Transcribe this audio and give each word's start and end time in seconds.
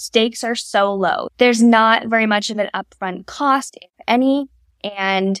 stakes 0.00 0.42
are 0.42 0.54
so 0.54 0.94
low. 0.94 1.28
There's 1.36 1.62
not 1.62 2.06
very 2.06 2.24
much 2.24 2.48
of 2.48 2.58
an 2.58 2.70
upfront 2.74 3.26
cost, 3.26 3.76
if 3.82 3.90
any, 4.08 4.48
and 4.82 5.38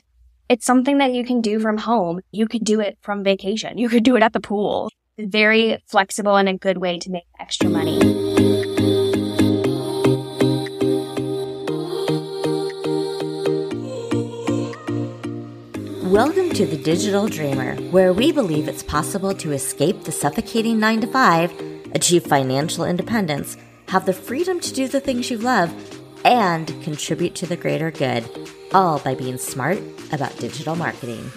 it's 0.50 0.66
something 0.66 0.98
that 0.98 1.14
you 1.14 1.24
can 1.24 1.40
do 1.40 1.58
from 1.60 1.78
home. 1.78 2.20
You 2.30 2.46
could 2.46 2.62
do 2.62 2.78
it 2.80 2.98
from 3.00 3.24
vacation. 3.24 3.78
You 3.78 3.88
could 3.88 4.04
do 4.04 4.16
it 4.16 4.22
at 4.22 4.34
the 4.34 4.40
pool. 4.40 4.90
Very 5.18 5.82
flexible 5.86 6.36
and 6.36 6.48
a 6.48 6.58
good 6.58 6.76
way 6.76 6.98
to 6.98 7.10
make 7.10 7.24
extra 7.38 7.70
money. 7.70 7.98
Welcome 16.04 16.50
to 16.50 16.66
the 16.66 16.80
Digital 16.82 17.28
Dreamer, 17.28 17.76
where 17.92 18.12
we 18.12 18.30
believe 18.30 18.68
it's 18.68 18.82
possible 18.82 19.32
to 19.36 19.52
escape 19.52 20.04
the 20.04 20.12
suffocating 20.12 20.78
9 20.78 21.02
to 21.02 21.06
5, 21.06 21.52
achieve 21.94 22.24
financial 22.24 22.84
independence, 22.84 23.56
have 23.90 24.06
the 24.06 24.12
freedom 24.12 24.60
to 24.60 24.72
do 24.72 24.86
the 24.86 25.00
things 25.00 25.32
you 25.32 25.38
love, 25.38 25.74
and 26.24 26.68
contribute 26.84 27.34
to 27.34 27.44
the 27.44 27.56
greater 27.56 27.90
good, 27.90 28.24
all 28.72 29.00
by 29.00 29.16
being 29.16 29.36
smart 29.36 29.80
about 30.12 30.36
digital 30.38 30.76
marketing. 30.76 31.28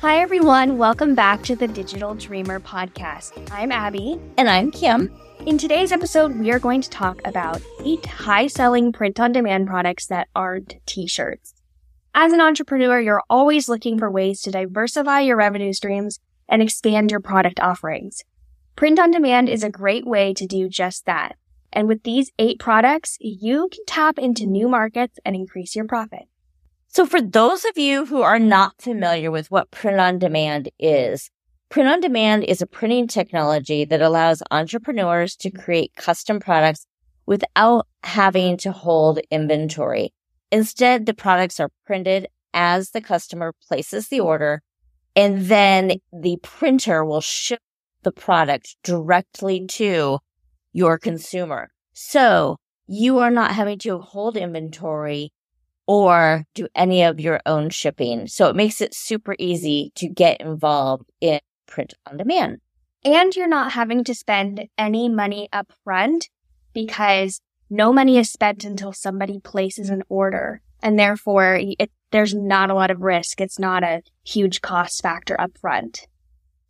Hi, 0.00 0.20
everyone. 0.20 0.78
Welcome 0.78 1.16
back 1.16 1.42
to 1.42 1.56
the 1.56 1.66
Digital 1.66 2.14
Dreamer 2.14 2.60
podcast. 2.60 3.50
I'm 3.50 3.72
Abby. 3.72 4.20
And 4.36 4.48
I'm 4.48 4.70
Kim. 4.70 5.10
In 5.46 5.58
today's 5.58 5.90
episode, 5.90 6.38
we 6.38 6.52
are 6.52 6.60
going 6.60 6.80
to 6.82 6.90
talk 6.90 7.20
about 7.24 7.60
eight 7.84 8.06
high 8.06 8.46
selling 8.46 8.92
print 8.92 9.18
on 9.18 9.32
demand 9.32 9.66
products 9.66 10.06
that 10.06 10.28
aren't 10.36 10.76
t 10.86 11.08
shirts. 11.08 11.54
As 12.14 12.32
an 12.32 12.40
entrepreneur, 12.40 13.00
you're 13.00 13.24
always 13.28 13.68
looking 13.68 13.98
for 13.98 14.08
ways 14.08 14.42
to 14.42 14.52
diversify 14.52 15.22
your 15.22 15.36
revenue 15.36 15.72
streams 15.72 16.20
and 16.48 16.62
expand 16.62 17.10
your 17.10 17.20
product 17.20 17.58
offerings. 17.58 18.22
Print 18.78 19.00
on 19.00 19.10
demand 19.10 19.48
is 19.48 19.64
a 19.64 19.70
great 19.70 20.06
way 20.06 20.32
to 20.32 20.46
do 20.46 20.68
just 20.68 21.04
that. 21.04 21.34
And 21.72 21.88
with 21.88 22.04
these 22.04 22.30
eight 22.38 22.60
products, 22.60 23.16
you 23.18 23.68
can 23.72 23.84
tap 23.86 24.20
into 24.20 24.46
new 24.46 24.68
markets 24.68 25.18
and 25.24 25.34
increase 25.34 25.74
your 25.74 25.84
profit. 25.84 26.28
So 26.86 27.04
for 27.04 27.20
those 27.20 27.64
of 27.64 27.76
you 27.76 28.06
who 28.06 28.22
are 28.22 28.38
not 28.38 28.80
familiar 28.80 29.32
with 29.32 29.50
what 29.50 29.72
print 29.72 29.98
on 29.98 30.20
demand 30.20 30.70
is, 30.78 31.28
print 31.70 31.88
on 31.88 31.98
demand 31.98 32.44
is 32.44 32.62
a 32.62 32.68
printing 32.68 33.08
technology 33.08 33.84
that 33.84 34.00
allows 34.00 34.44
entrepreneurs 34.52 35.34
to 35.38 35.50
create 35.50 35.96
custom 35.96 36.38
products 36.38 36.86
without 37.26 37.88
having 38.04 38.56
to 38.58 38.70
hold 38.70 39.18
inventory. 39.28 40.14
Instead, 40.52 41.06
the 41.06 41.14
products 41.14 41.58
are 41.58 41.72
printed 41.84 42.28
as 42.54 42.90
the 42.90 43.00
customer 43.00 43.52
places 43.66 44.06
the 44.06 44.20
order, 44.20 44.62
and 45.16 45.46
then 45.46 45.94
the 46.12 46.38
printer 46.44 47.04
will 47.04 47.20
ship 47.20 47.58
the 48.08 48.20
product 48.20 48.76
directly 48.82 49.66
to 49.66 50.18
your 50.72 50.96
consumer. 50.96 51.70
So 51.92 52.56
you 52.86 53.18
are 53.18 53.30
not 53.30 53.52
having 53.52 53.78
to 53.80 53.98
hold 53.98 54.38
inventory 54.38 55.30
or 55.86 56.44
do 56.54 56.68
any 56.74 57.02
of 57.02 57.20
your 57.20 57.40
own 57.44 57.68
shipping. 57.68 58.26
So 58.26 58.48
it 58.48 58.56
makes 58.56 58.80
it 58.80 58.94
super 58.94 59.36
easy 59.38 59.92
to 59.96 60.08
get 60.08 60.40
involved 60.40 61.10
in 61.20 61.40
print 61.66 61.92
on 62.06 62.16
demand. 62.16 62.60
And 63.04 63.36
you're 63.36 63.46
not 63.46 63.72
having 63.72 64.04
to 64.04 64.14
spend 64.14 64.66
any 64.78 65.10
money 65.10 65.50
up 65.52 65.70
front 65.84 66.30
because 66.72 67.42
no 67.68 67.92
money 67.92 68.16
is 68.16 68.30
spent 68.32 68.64
until 68.64 68.94
somebody 68.94 69.38
places 69.38 69.90
an 69.90 70.02
order. 70.08 70.62
And 70.82 70.98
therefore, 70.98 71.60
it, 71.60 71.90
there's 72.10 72.34
not 72.34 72.70
a 72.70 72.74
lot 72.74 72.90
of 72.90 73.02
risk. 73.02 73.42
It's 73.42 73.58
not 73.58 73.82
a 73.82 74.00
huge 74.24 74.62
cost 74.62 75.02
factor 75.02 75.38
up 75.38 75.58
front. 75.58 76.06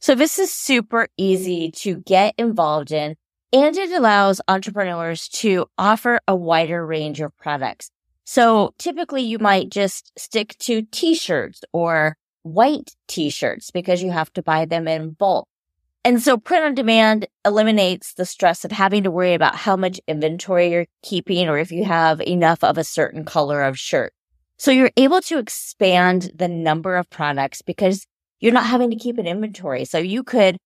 So 0.00 0.14
this 0.14 0.38
is 0.38 0.52
super 0.52 1.08
easy 1.16 1.70
to 1.72 1.96
get 1.96 2.34
involved 2.38 2.92
in 2.92 3.16
and 3.52 3.76
it 3.76 3.90
allows 3.90 4.40
entrepreneurs 4.46 5.28
to 5.28 5.66
offer 5.76 6.20
a 6.28 6.36
wider 6.36 6.86
range 6.86 7.20
of 7.20 7.36
products. 7.36 7.90
So 8.24 8.74
typically 8.78 9.22
you 9.22 9.38
might 9.38 9.70
just 9.70 10.12
stick 10.18 10.56
to 10.60 10.82
t-shirts 10.82 11.62
or 11.72 12.16
white 12.42 12.94
t-shirts 13.08 13.70
because 13.70 14.02
you 14.02 14.10
have 14.10 14.32
to 14.34 14.42
buy 14.42 14.66
them 14.66 14.86
in 14.86 15.10
bulk. 15.10 15.48
And 16.04 16.22
so 16.22 16.36
print 16.36 16.64
on 16.64 16.74
demand 16.74 17.26
eliminates 17.44 18.14
the 18.14 18.24
stress 18.24 18.64
of 18.64 18.70
having 18.70 19.02
to 19.02 19.10
worry 19.10 19.34
about 19.34 19.56
how 19.56 19.76
much 19.76 20.00
inventory 20.06 20.70
you're 20.70 20.86
keeping 21.02 21.48
or 21.48 21.58
if 21.58 21.72
you 21.72 21.84
have 21.84 22.20
enough 22.20 22.62
of 22.62 22.78
a 22.78 22.84
certain 22.84 23.24
color 23.24 23.62
of 23.62 23.78
shirt. 23.78 24.12
So 24.58 24.70
you're 24.70 24.92
able 24.96 25.20
to 25.22 25.38
expand 25.38 26.30
the 26.34 26.48
number 26.48 26.96
of 26.96 27.10
products 27.10 27.62
because 27.62 28.06
you're 28.40 28.52
not 28.52 28.66
having 28.66 28.90
to 28.90 28.96
keep 28.96 29.18
an 29.18 29.26
inventory. 29.26 29.84
So 29.84 29.98
you 29.98 30.22
could 30.22 30.58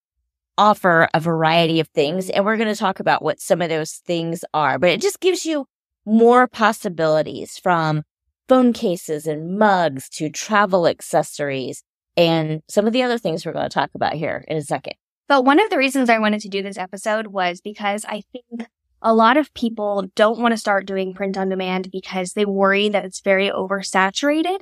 offer 0.59 1.09
a 1.15 1.21
variety 1.21 1.81
of 1.81 1.89
things 1.89 2.29
and 2.29 2.45
we're 2.45 2.57
going 2.57 2.73
to 2.73 2.79
talk 2.79 3.01
about 3.01 3.23
what 3.23 3.41
some 3.41 3.63
of 3.63 3.69
those 3.69 3.93
things 4.07 4.45
are, 4.53 4.79
but 4.79 4.91
it 4.91 5.01
just 5.01 5.21
gives 5.21 5.47
you 5.47 5.67
more 6.05 6.47
possibilities 6.47 7.59
from 7.59 8.03
phone 8.49 8.73
cases 8.73 9.27
and 9.27 9.59
mugs 9.59 10.09
to 10.11 10.29
travel 10.29 10.87
accessories 10.87 11.83
and 12.17 12.63
some 12.69 12.87
of 12.87 12.93
the 12.93 13.03
other 13.03 13.19
things 13.19 13.47
we're 13.47 13.53
going 13.53 13.69
to 13.69 13.75
talk 13.75 13.91
about 13.95 14.13
here 14.13 14.45
in 14.49 14.57
a 14.57 14.63
second. 14.63 14.95
But 15.29 15.45
one 15.45 15.61
of 15.61 15.71
the 15.71 15.79
reasons 15.79 16.11
I 16.11 16.19
wanted 16.19 16.41
to 16.43 16.49
do 16.49 16.63
this 16.63 16.77
episode 16.77 17.29
was 17.29 17.61
because 17.63 18.05
I 18.05 18.23
think 18.33 18.69
a 19.01 19.15
lot 19.15 19.37
of 19.37 19.53
people 19.55 20.11
don't 20.15 20.39
want 20.39 20.53
to 20.53 20.59
start 20.59 20.87
doing 20.87 21.15
print 21.15 21.39
on 21.39 21.49
demand 21.49 21.91
because 21.91 22.35
they 22.35 22.45
worry 22.45 22.89
that 22.91 23.05
it's 23.05 23.21
very 23.21 23.49
oversaturated. 23.49 24.59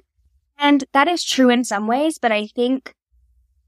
And 0.58 0.84
that 0.92 1.08
is 1.08 1.24
true 1.24 1.50
in 1.50 1.64
some 1.64 1.86
ways, 1.86 2.18
but 2.18 2.30
I 2.30 2.46
think 2.46 2.94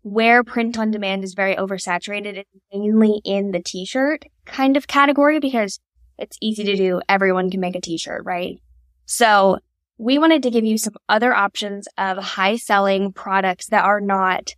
where 0.03 0.45
print 0.45 0.79
on 0.79 0.91
demand 0.91 1.25
is 1.25 1.35
very 1.35 1.55
oversaturated 1.57 2.39
is 2.39 2.45
mainly 2.73 3.21
in 3.25 3.53
the 3.53 3.61
t-shirt 3.61 4.25
kind 4.45 4.77
of 4.77 4.87
category 4.87 5.39
because 5.39 5.81
it's 6.19 6.37
easy 6.41 6.65
to 6.65 6.77
do. 6.77 7.01
Everyone 7.09 7.51
can 7.51 7.61
make 7.61 7.77
a 7.77 7.81
t-shirt, 7.81 8.23
right? 8.25 8.61
So 9.07 9.59
we 9.99 10.19
wanted 10.19 10.43
to 10.43 10.51
give 10.51 10.65
you 10.65 10.79
some 10.79 10.95
other 11.09 11.35
options 11.35 11.87
of 11.99 12.19
high 12.19 12.57
selling 12.57 13.13
products 13.13 13.69
that 13.69 13.85
are 13.85 14.01
not 14.01 14.55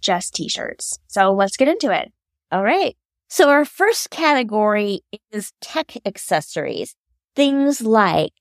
just 0.00 0.34
t-shirts. 0.34 0.98
So 1.06 1.32
let's 1.32 1.56
get 1.56 1.68
into 1.68 1.92
it. 1.92 2.12
All 2.50 2.64
right. 2.64 2.96
So 3.28 3.48
our 3.48 3.64
first 3.64 4.10
category 4.10 5.02
is 5.30 5.52
tech 5.60 5.92
accessories. 6.04 6.96
Things 7.36 7.80
like 7.80 8.32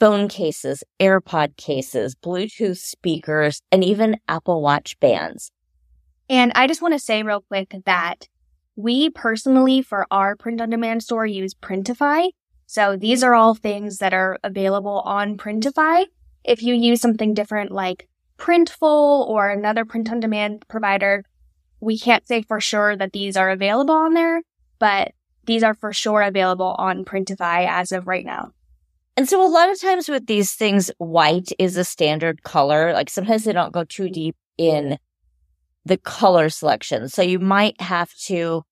phone 0.00 0.28
cases, 0.28 0.82
AirPod 0.98 1.56
cases, 1.56 2.14
Bluetooth 2.14 2.78
speakers, 2.78 3.60
and 3.70 3.84
even 3.84 4.16
Apple 4.26 4.62
Watch 4.62 4.98
bands. 4.98 5.50
And 6.28 6.52
I 6.54 6.66
just 6.66 6.82
want 6.82 6.94
to 6.94 6.98
say 6.98 7.22
real 7.22 7.44
quick 7.48 7.74
that 7.84 8.28
we 8.76 9.10
personally, 9.10 9.82
for 9.82 10.06
our 10.10 10.36
print 10.36 10.60
on 10.60 10.70
demand 10.70 11.02
store, 11.02 11.26
use 11.26 11.54
Printify. 11.54 12.30
So 12.66 12.96
these 12.96 13.22
are 13.22 13.34
all 13.34 13.54
things 13.54 13.98
that 13.98 14.14
are 14.14 14.38
available 14.42 15.00
on 15.04 15.36
Printify. 15.36 16.06
If 16.44 16.62
you 16.62 16.74
use 16.74 17.00
something 17.00 17.34
different 17.34 17.70
like 17.70 18.08
Printful 18.38 19.28
or 19.28 19.50
another 19.50 19.84
print 19.84 20.10
on 20.10 20.20
demand 20.20 20.64
provider, 20.68 21.24
we 21.80 21.98
can't 21.98 22.26
say 22.26 22.42
for 22.42 22.60
sure 22.60 22.96
that 22.96 23.12
these 23.12 23.36
are 23.36 23.50
available 23.50 23.94
on 23.94 24.14
there, 24.14 24.42
but 24.78 25.12
these 25.46 25.62
are 25.62 25.74
for 25.74 25.92
sure 25.92 26.22
available 26.22 26.74
on 26.78 27.04
Printify 27.04 27.68
as 27.68 27.92
of 27.92 28.06
right 28.06 28.24
now. 28.24 28.50
And 29.16 29.28
so 29.28 29.44
a 29.44 29.46
lot 29.46 29.70
of 29.70 29.80
times 29.80 30.08
with 30.08 30.26
these 30.26 30.54
things, 30.54 30.90
white 30.98 31.52
is 31.58 31.76
a 31.76 31.84
standard 31.84 32.42
color. 32.42 32.92
Like 32.92 33.10
sometimes 33.10 33.44
they 33.44 33.52
don't 33.52 33.72
go 33.72 33.84
too 33.84 34.08
deep 34.08 34.34
in 34.58 34.98
the 35.84 35.96
color 35.98 36.48
selection. 36.48 37.08
So 37.08 37.22
you 37.22 37.38
might 37.38 37.80
have 37.80 38.14
to 38.26 38.62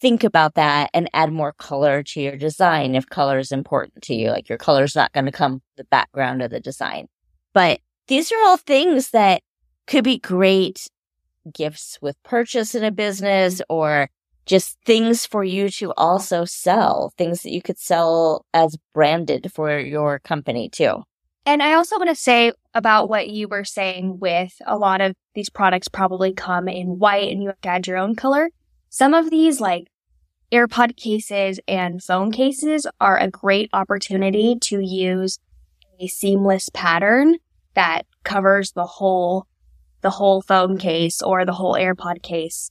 think 0.00 0.24
about 0.24 0.54
that 0.54 0.90
and 0.94 1.10
add 1.12 1.32
more 1.32 1.52
color 1.52 2.02
to 2.02 2.20
your 2.20 2.36
design 2.36 2.94
if 2.94 3.06
color 3.08 3.38
is 3.38 3.52
important 3.52 4.02
to 4.04 4.14
you. 4.14 4.30
Like 4.30 4.48
your 4.48 4.58
color 4.58 4.84
is 4.84 4.96
not 4.96 5.12
going 5.12 5.26
to 5.26 5.32
come 5.32 5.62
the 5.76 5.84
background 5.84 6.42
of 6.42 6.50
the 6.50 6.60
design. 6.60 7.08
But 7.52 7.80
these 8.08 8.32
are 8.32 8.42
all 8.44 8.56
things 8.56 9.10
that 9.10 9.42
could 9.86 10.04
be 10.04 10.18
great 10.18 10.88
gifts 11.52 11.98
with 12.00 12.22
purchase 12.22 12.74
in 12.74 12.84
a 12.84 12.90
business 12.90 13.56
mm-hmm. 13.56 13.74
or 13.74 14.08
just 14.46 14.78
things 14.84 15.26
for 15.26 15.44
you 15.44 15.68
to 15.68 15.92
also 15.96 16.44
sell, 16.44 17.12
things 17.16 17.42
that 17.42 17.50
you 17.50 17.62
could 17.62 17.78
sell 17.78 18.44
as 18.54 18.76
branded 18.94 19.52
for 19.52 19.78
your 19.78 20.18
company 20.18 20.68
too. 20.68 21.04
And 21.46 21.62
I 21.62 21.72
also 21.72 21.96
want 21.96 22.10
to 22.10 22.14
say 22.14 22.52
about 22.74 23.08
what 23.08 23.30
you 23.30 23.48
were 23.48 23.64
saying 23.64 24.18
with 24.20 24.52
a 24.66 24.76
lot 24.76 25.00
of 25.00 25.14
these 25.34 25.50
products 25.50 25.88
probably 25.88 26.32
come 26.32 26.68
in 26.68 26.98
white 26.98 27.30
and 27.30 27.42
you 27.42 27.48
have 27.48 27.60
to 27.62 27.68
add 27.68 27.86
your 27.86 27.96
own 27.96 28.14
color. 28.14 28.50
Some 28.88 29.14
of 29.14 29.30
these 29.30 29.60
like 29.60 29.88
AirPod 30.52 30.96
cases 30.96 31.60
and 31.66 32.02
phone 32.02 32.32
cases 32.32 32.86
are 33.00 33.18
a 33.18 33.30
great 33.30 33.70
opportunity 33.72 34.56
to 34.60 34.80
use 34.80 35.38
a 36.00 36.06
seamless 36.08 36.68
pattern 36.70 37.36
that 37.74 38.02
covers 38.24 38.72
the 38.72 38.86
whole 38.86 39.46
the 40.02 40.10
whole 40.10 40.40
phone 40.40 40.78
case 40.78 41.20
or 41.20 41.44
the 41.44 41.52
whole 41.52 41.74
AirPod 41.74 42.22
case. 42.22 42.70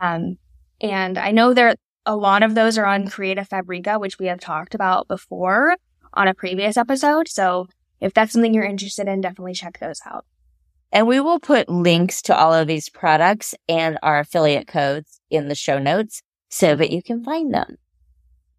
Um, 0.00 0.38
and 0.80 1.18
I 1.18 1.30
know 1.30 1.52
there 1.52 1.74
a 2.06 2.16
lot 2.16 2.42
of 2.42 2.54
those 2.54 2.78
are 2.78 2.86
on 2.86 3.08
Creative 3.08 3.46
Fabrica, 3.46 3.98
which 3.98 4.18
we 4.18 4.26
have 4.26 4.40
talked 4.40 4.74
about 4.74 5.06
before 5.06 5.76
on 6.14 6.28
a 6.28 6.34
previous 6.34 6.76
episode. 6.76 7.28
So 7.28 7.68
if 8.02 8.12
that's 8.12 8.32
something 8.32 8.52
you're 8.52 8.64
interested 8.64 9.06
in, 9.06 9.20
definitely 9.20 9.54
check 9.54 9.78
those 9.78 10.00
out. 10.04 10.26
And 10.90 11.06
we 11.06 11.20
will 11.20 11.40
put 11.40 11.68
links 11.68 12.20
to 12.22 12.36
all 12.36 12.52
of 12.52 12.66
these 12.66 12.90
products 12.90 13.54
and 13.68 13.98
our 14.02 14.18
affiliate 14.18 14.66
codes 14.66 15.20
in 15.30 15.48
the 15.48 15.54
show 15.54 15.78
notes 15.78 16.20
so 16.50 16.74
that 16.74 16.90
you 16.90 17.02
can 17.02 17.24
find 17.24 17.54
them. 17.54 17.78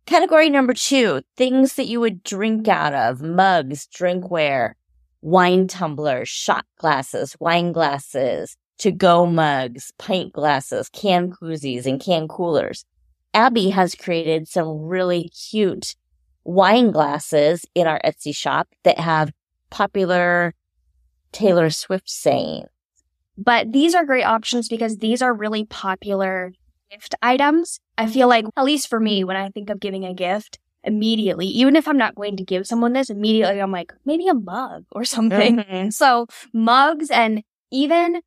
Category 0.06 0.50
number 0.50 0.74
two, 0.74 1.22
things 1.38 1.76
that 1.76 1.88
you 1.88 2.00
would 2.00 2.24
drink 2.24 2.68
out 2.68 2.94
of, 2.94 3.22
mugs, 3.22 3.88
drinkware, 3.88 4.74
wine 5.22 5.68
tumblers, 5.68 6.28
shot 6.30 6.66
glasses, 6.78 7.36
wine 7.40 7.72
glasses, 7.72 8.58
to 8.80 8.92
go 8.92 9.26
mugs, 9.26 9.92
pint 9.98 10.34
glasses, 10.34 10.90
can 10.90 11.32
koozies, 11.32 11.86
and 11.86 12.02
can 12.02 12.28
coolers. 12.28 12.86
Abby 13.34 13.70
has 13.70 13.96
created 13.96 14.48
some 14.48 14.70
really 14.80 15.30
cute 15.30 15.96
wine 16.44 16.92
glasses 16.92 17.66
in 17.74 17.88
our 17.88 18.00
Etsy 18.04 18.36
shop 18.36 18.68
that 18.84 19.00
have 19.00 19.32
popular 19.70 20.54
Taylor 21.32 21.70
Swift 21.70 22.10
sayings. 22.10 22.68
But 23.38 23.72
these 23.72 23.96
are 23.96 24.06
great 24.06 24.24
options 24.24 24.70
because 24.70 24.98
these 24.98 25.22
are 25.22 25.34
really 25.34 25.66
popular 25.66 26.54
gift 26.92 27.16
items. 27.22 27.80
I 27.98 28.08
feel 28.08 28.28
like, 28.28 28.46
at 28.56 28.64
least 28.64 28.88
for 28.88 29.00
me, 29.00 29.24
when 29.24 29.36
I 29.36 29.50
think 29.50 29.70
of 29.70 29.80
giving 29.80 30.06
a 30.06 30.14
gift, 30.14 30.60
immediately, 30.84 31.48
even 31.48 31.76
if 31.76 31.88
I'm 31.88 31.98
not 31.98 32.16
going 32.16 32.38
to 32.38 32.44
give 32.44 32.68
someone 32.68 32.94
this, 32.94 33.10
immediately 33.10 33.62
I'm 33.62 33.72
like, 33.72 33.94
maybe 34.06 34.28
a 34.28 34.34
mug 34.34 34.86
or 34.92 35.06
something. 35.06 35.58
Mm-hmm. 35.58 35.90
So 35.90 36.28
mugs 36.54 37.10
and 37.10 37.44
even 37.72 38.22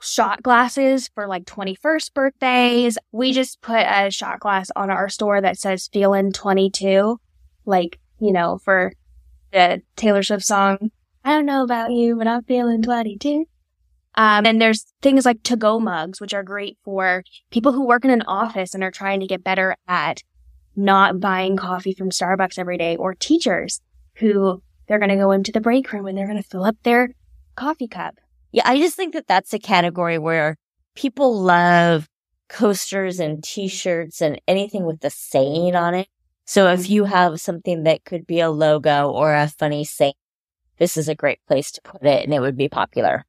shot 0.00 0.42
glasses 0.42 1.08
for 1.14 1.26
like 1.26 1.44
21st 1.44 2.12
birthdays. 2.12 2.98
We 3.12 3.32
just 3.32 3.60
put 3.60 3.86
a 3.86 4.10
shot 4.10 4.40
glass 4.40 4.70
on 4.74 4.90
our 4.90 5.08
store 5.08 5.40
that 5.40 5.58
says 5.58 5.88
feeling 5.92 6.32
22, 6.32 7.18
like, 7.66 7.98
you 8.20 8.32
know, 8.32 8.58
for 8.58 8.92
the 9.52 9.82
Taylor 9.96 10.22
Swift 10.22 10.44
song. 10.44 10.90
I 11.24 11.30
don't 11.30 11.46
know 11.46 11.62
about 11.62 11.92
you, 11.92 12.16
but 12.16 12.26
I'm 12.26 12.42
feeling 12.42 12.82
22. 12.82 13.46
Um, 14.14 14.44
and 14.44 14.60
there's 14.60 14.84
things 15.00 15.24
like 15.24 15.42
to 15.44 15.56
go 15.56 15.78
mugs, 15.78 16.20
which 16.20 16.34
are 16.34 16.42
great 16.42 16.76
for 16.84 17.24
people 17.50 17.72
who 17.72 17.86
work 17.86 18.04
in 18.04 18.10
an 18.10 18.22
office 18.22 18.74
and 18.74 18.82
are 18.82 18.90
trying 18.90 19.20
to 19.20 19.26
get 19.26 19.44
better 19.44 19.76
at 19.88 20.22
not 20.76 21.20
buying 21.20 21.56
coffee 21.56 21.94
from 21.94 22.10
Starbucks 22.10 22.58
every 22.58 22.76
day 22.76 22.96
or 22.96 23.14
teachers 23.14 23.80
who 24.16 24.62
they're 24.86 24.98
going 24.98 25.10
to 25.10 25.16
go 25.16 25.30
into 25.30 25.52
the 25.52 25.60
break 25.60 25.92
room 25.92 26.06
and 26.06 26.16
they're 26.16 26.26
going 26.26 26.42
to 26.42 26.48
fill 26.48 26.64
up 26.64 26.76
their 26.82 27.10
coffee 27.56 27.88
cup. 27.88 28.16
Yeah. 28.52 28.62
I 28.66 28.78
just 28.78 28.96
think 28.96 29.14
that 29.14 29.26
that's 29.26 29.54
a 29.54 29.58
category 29.58 30.18
where 30.18 30.56
people 30.94 31.40
love 31.40 32.08
coasters 32.48 33.18
and 33.18 33.42
t-shirts 33.42 34.20
and 34.20 34.40
anything 34.46 34.84
with 34.84 35.00
the 35.00 35.10
saying 35.10 35.74
on 35.74 35.94
it. 35.94 36.08
So 36.52 36.68
if 36.68 36.90
you 36.90 37.04
have 37.04 37.40
something 37.40 37.84
that 37.84 38.04
could 38.04 38.26
be 38.26 38.40
a 38.40 38.50
logo 38.50 39.08
or 39.08 39.32
a 39.32 39.48
funny 39.48 39.84
saying, 39.84 40.12
this 40.76 40.98
is 40.98 41.08
a 41.08 41.14
great 41.14 41.38
place 41.48 41.70
to 41.70 41.80
put 41.80 42.02
it 42.02 42.24
and 42.26 42.34
it 42.34 42.40
would 42.40 42.58
be 42.58 42.68
popular. 42.68 43.24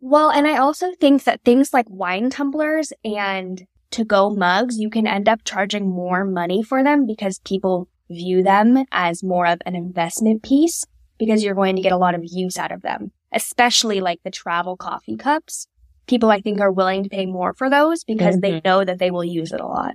Well, 0.00 0.28
and 0.28 0.46
I 0.46 0.58
also 0.58 0.92
think 1.00 1.24
that 1.24 1.40
things 1.42 1.72
like 1.72 1.86
wine 1.88 2.28
tumblers 2.28 2.92
and 3.02 3.64
to 3.92 4.04
go 4.04 4.28
mugs, 4.28 4.76
you 4.76 4.90
can 4.90 5.06
end 5.06 5.26
up 5.26 5.40
charging 5.42 5.88
more 5.88 6.26
money 6.26 6.62
for 6.62 6.84
them 6.84 7.06
because 7.06 7.38
people 7.46 7.88
view 8.10 8.42
them 8.42 8.84
as 8.92 9.22
more 9.22 9.46
of 9.46 9.62
an 9.64 9.74
investment 9.74 10.42
piece 10.42 10.84
because 11.18 11.42
you're 11.42 11.54
going 11.54 11.76
to 11.76 11.82
get 11.82 11.92
a 11.92 11.96
lot 11.96 12.14
of 12.14 12.24
use 12.26 12.58
out 12.58 12.72
of 12.72 12.82
them, 12.82 13.10
especially 13.32 14.02
like 14.02 14.20
the 14.22 14.30
travel 14.30 14.76
coffee 14.76 15.16
cups. 15.16 15.66
People 16.06 16.30
I 16.30 16.42
think 16.42 16.60
are 16.60 16.70
willing 16.70 17.04
to 17.04 17.08
pay 17.08 17.24
more 17.24 17.54
for 17.54 17.70
those 17.70 18.04
because 18.04 18.36
mm-hmm. 18.36 18.40
they 18.56 18.60
know 18.62 18.84
that 18.84 18.98
they 18.98 19.10
will 19.10 19.24
use 19.24 19.50
it 19.50 19.60
a 19.62 19.66
lot. 19.66 19.94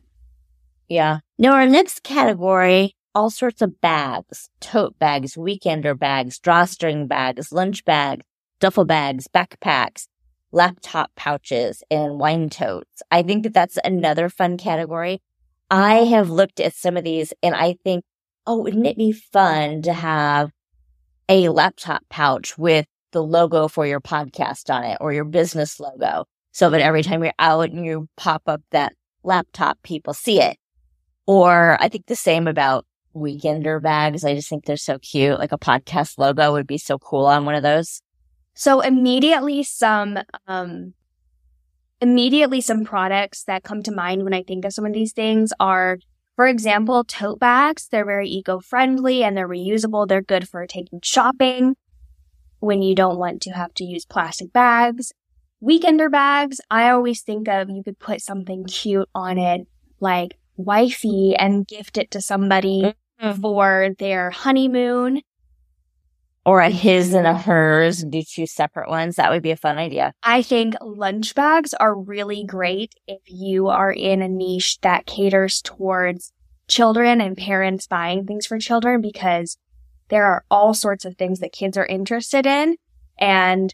Yeah. 0.91 1.19
Now 1.37 1.53
our 1.53 1.67
next 1.67 2.03
category, 2.03 2.97
all 3.15 3.29
sorts 3.29 3.61
of 3.61 3.79
bags, 3.79 4.49
tote 4.59 4.99
bags, 4.99 5.35
weekender 5.35 5.97
bags, 5.97 6.37
drawstring 6.37 7.07
bags, 7.07 7.53
lunch 7.53 7.85
bags, 7.85 8.25
duffel 8.59 8.83
bags, 8.83 9.25
backpacks, 9.33 10.09
laptop 10.51 11.09
pouches, 11.15 11.81
and 11.89 12.19
wine 12.19 12.49
totes. 12.49 13.01
I 13.09 13.23
think 13.23 13.43
that 13.43 13.53
that's 13.53 13.77
another 13.85 14.27
fun 14.27 14.57
category. 14.57 15.21
I 15.69 15.99
have 15.99 16.29
looked 16.29 16.59
at 16.59 16.75
some 16.75 16.97
of 16.97 17.05
these 17.05 17.31
and 17.41 17.55
I 17.55 17.77
think, 17.85 18.03
oh, 18.45 18.61
wouldn't 18.61 18.85
it 18.85 18.97
be 18.97 19.13
fun 19.13 19.83
to 19.83 19.93
have 19.93 20.51
a 21.29 21.47
laptop 21.47 22.03
pouch 22.09 22.57
with 22.57 22.85
the 23.13 23.23
logo 23.23 23.69
for 23.69 23.87
your 23.87 24.01
podcast 24.01 24.69
on 24.69 24.83
it 24.83 24.97
or 24.99 25.13
your 25.13 25.23
business 25.23 25.79
logo 25.79 26.25
so 26.51 26.69
that 26.69 26.81
every 26.81 27.01
time 27.01 27.23
you're 27.23 27.31
out 27.39 27.69
and 27.69 27.85
you 27.85 28.09
pop 28.17 28.41
up 28.47 28.61
that 28.71 28.91
laptop, 29.23 29.81
people 29.83 30.13
see 30.13 30.41
it. 30.41 30.57
Or 31.27 31.77
I 31.79 31.87
think 31.87 32.07
the 32.07 32.15
same 32.15 32.47
about 32.47 32.85
weekender 33.15 33.81
bags. 33.81 34.23
I 34.23 34.35
just 34.35 34.49
think 34.49 34.65
they're 34.65 34.77
so 34.77 34.97
cute. 34.99 35.37
Like 35.37 35.51
a 35.51 35.57
podcast 35.57 36.17
logo 36.17 36.51
would 36.53 36.67
be 36.67 36.77
so 36.77 36.97
cool 36.97 37.25
on 37.25 37.45
one 37.45 37.55
of 37.55 37.63
those. 37.63 38.01
So 38.53 38.81
immediately 38.81 39.63
some, 39.63 40.19
um, 40.47 40.93
immediately 42.01 42.61
some 42.61 42.83
products 42.83 43.43
that 43.43 43.63
come 43.63 43.83
to 43.83 43.91
mind 43.91 44.23
when 44.23 44.33
I 44.33 44.43
think 44.43 44.65
of 44.65 44.73
some 44.73 44.85
of 44.85 44.93
these 44.93 45.13
things 45.13 45.53
are, 45.59 45.99
for 46.35 46.47
example, 46.47 47.03
tote 47.03 47.39
bags. 47.39 47.87
They're 47.89 48.05
very 48.05 48.27
eco-friendly 48.29 49.23
and 49.23 49.37
they're 49.37 49.47
reusable. 49.47 50.07
They're 50.07 50.21
good 50.21 50.49
for 50.49 50.65
taking 50.65 50.99
shopping 51.03 51.75
when 52.59 52.81
you 52.81 52.95
don't 52.95 53.17
want 53.17 53.41
to 53.43 53.51
have 53.51 53.73
to 53.75 53.83
use 53.83 54.05
plastic 54.05 54.51
bags. 54.51 55.13
Weekender 55.63 56.11
bags, 56.11 56.59
I 56.71 56.89
always 56.89 57.21
think 57.21 57.47
of 57.47 57.69
you 57.69 57.83
could 57.83 57.99
put 57.99 58.21
something 58.21 58.65
cute 58.65 59.07
on 59.13 59.37
it, 59.37 59.67
like 59.99 60.37
wifey 60.65 61.35
and 61.37 61.67
gift 61.67 61.97
it 61.97 62.11
to 62.11 62.21
somebody 62.21 62.93
mm-hmm. 63.21 63.41
for 63.41 63.89
their 63.97 64.29
honeymoon 64.31 65.21
or 66.45 66.61
a 66.61 66.69
his 66.69 67.13
and 67.13 67.27
a 67.27 67.37
hers 67.37 68.03
do 68.03 68.23
two 68.23 68.47
separate 68.47 68.89
ones. 68.89 69.15
That 69.15 69.29
would 69.31 69.43
be 69.43 69.51
a 69.51 69.57
fun 69.57 69.77
idea. 69.77 70.13
I 70.23 70.41
think 70.41 70.75
lunch 70.81 71.35
bags 71.35 71.73
are 71.75 71.95
really 71.95 72.43
great 72.43 72.95
if 73.07 73.21
you 73.27 73.67
are 73.67 73.91
in 73.91 74.21
a 74.21 74.27
niche 74.27 74.79
that 74.81 75.05
caters 75.05 75.61
towards 75.61 76.33
children 76.67 77.21
and 77.21 77.37
parents 77.37 77.85
buying 77.85 78.25
things 78.25 78.47
for 78.47 78.57
children 78.57 79.01
because 79.01 79.57
there 80.09 80.25
are 80.25 80.43
all 80.49 80.73
sorts 80.73 81.05
of 81.05 81.15
things 81.15 81.39
that 81.39 81.51
kids 81.51 81.77
are 81.77 81.85
interested 81.85 82.45
in. 82.45 82.75
And 83.19 83.73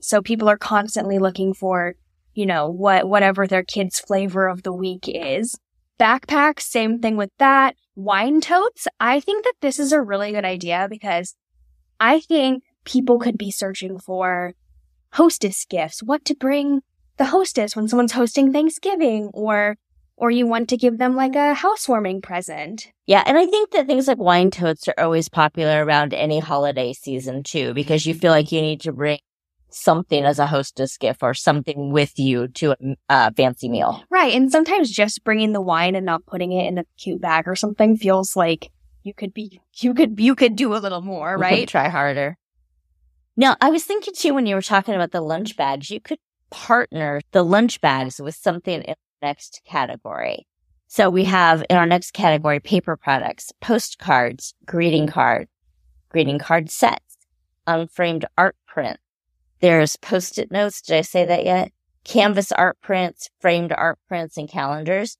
so 0.00 0.22
people 0.22 0.48
are 0.48 0.58
constantly 0.58 1.18
looking 1.18 1.52
for, 1.52 1.96
you 2.32 2.46
know, 2.46 2.68
what, 2.70 3.08
whatever 3.08 3.46
their 3.46 3.64
kid's 3.64 3.98
flavor 3.98 4.46
of 4.46 4.62
the 4.62 4.72
week 4.72 5.04
is. 5.06 5.58
Backpacks, 5.98 6.60
same 6.60 7.00
thing 7.00 7.16
with 7.16 7.30
that. 7.38 7.74
Wine 7.96 8.40
totes. 8.40 8.86
I 9.00 9.20
think 9.20 9.44
that 9.44 9.54
this 9.60 9.78
is 9.78 9.92
a 9.92 10.00
really 10.00 10.32
good 10.32 10.44
idea 10.44 10.86
because 10.88 11.34
I 11.98 12.20
think 12.20 12.62
people 12.84 13.18
could 13.18 13.36
be 13.36 13.50
searching 13.50 13.98
for 13.98 14.54
hostess 15.14 15.64
gifts, 15.68 16.02
what 16.02 16.24
to 16.26 16.34
bring 16.36 16.82
the 17.16 17.26
hostess 17.26 17.74
when 17.74 17.88
someone's 17.88 18.12
hosting 18.12 18.52
Thanksgiving 18.52 19.30
or 19.34 19.76
or 20.16 20.32
you 20.32 20.46
want 20.48 20.68
to 20.68 20.76
give 20.76 20.98
them 20.98 21.14
like 21.14 21.36
a 21.36 21.54
housewarming 21.54 22.20
present. 22.20 22.90
Yeah, 23.06 23.22
and 23.24 23.38
I 23.38 23.46
think 23.46 23.70
that 23.70 23.86
things 23.86 24.08
like 24.08 24.18
wine 24.18 24.50
totes 24.50 24.88
are 24.88 24.94
always 24.98 25.28
popular 25.28 25.84
around 25.84 26.12
any 26.12 26.40
holiday 26.40 26.92
season 26.92 27.44
too 27.44 27.72
because 27.72 28.04
you 28.04 28.14
feel 28.14 28.32
like 28.32 28.50
you 28.50 28.60
need 28.60 28.80
to 28.80 28.92
bring 28.92 29.18
something 29.70 30.24
as 30.24 30.38
a 30.38 30.46
hostess 30.46 30.96
gift 30.96 31.22
or 31.22 31.34
something 31.34 31.92
with 31.92 32.18
you 32.18 32.48
to 32.48 32.72
a 32.72 32.76
uh, 33.08 33.30
fancy 33.36 33.68
meal. 33.68 34.02
Right, 34.10 34.34
and 34.34 34.50
sometimes 34.50 34.90
just 34.90 35.24
bringing 35.24 35.52
the 35.52 35.60
wine 35.60 35.94
and 35.94 36.06
not 36.06 36.26
putting 36.26 36.52
it 36.52 36.66
in 36.66 36.78
a 36.78 36.84
cute 36.96 37.20
bag 37.20 37.46
or 37.46 37.56
something 37.56 37.96
feels 37.96 38.36
like 38.36 38.70
you 39.02 39.14
could 39.14 39.32
be 39.32 39.60
you 39.76 39.94
could 39.94 40.18
you 40.20 40.34
could 40.34 40.56
do 40.56 40.74
a 40.74 40.78
little 40.78 41.02
more, 41.02 41.36
right? 41.36 41.68
Try 41.68 41.88
harder. 41.88 42.36
Now, 43.36 43.56
I 43.60 43.70
was 43.70 43.84
thinking 43.84 44.14
too 44.14 44.34
when 44.34 44.46
you 44.46 44.54
were 44.54 44.62
talking 44.62 44.94
about 44.94 45.12
the 45.12 45.20
lunch 45.20 45.56
bags, 45.56 45.90
you 45.90 46.00
could 46.00 46.18
partner 46.50 47.20
the 47.32 47.44
lunch 47.44 47.80
bags 47.80 48.20
with 48.20 48.34
something 48.34 48.82
in 48.82 48.94
the 49.20 49.26
next 49.26 49.62
category. 49.64 50.46
So 50.88 51.10
we 51.10 51.24
have 51.24 51.62
in 51.68 51.76
our 51.76 51.86
next 51.86 52.12
category 52.12 52.60
paper 52.60 52.96
products, 52.96 53.52
postcards, 53.60 54.54
greeting 54.64 55.06
card, 55.06 55.48
greeting 56.08 56.38
card 56.38 56.70
sets, 56.70 57.18
unframed 57.66 58.24
art 58.36 58.56
print. 58.66 58.98
There's 59.60 59.96
post-it 59.96 60.50
notes. 60.50 60.80
Did 60.80 60.96
I 60.96 61.00
say 61.02 61.24
that 61.24 61.44
yet? 61.44 61.72
Canvas 62.04 62.52
art 62.52 62.78
prints, 62.80 63.28
framed 63.40 63.72
art 63.72 63.98
prints, 64.08 64.36
and 64.36 64.48
calendars. 64.48 65.16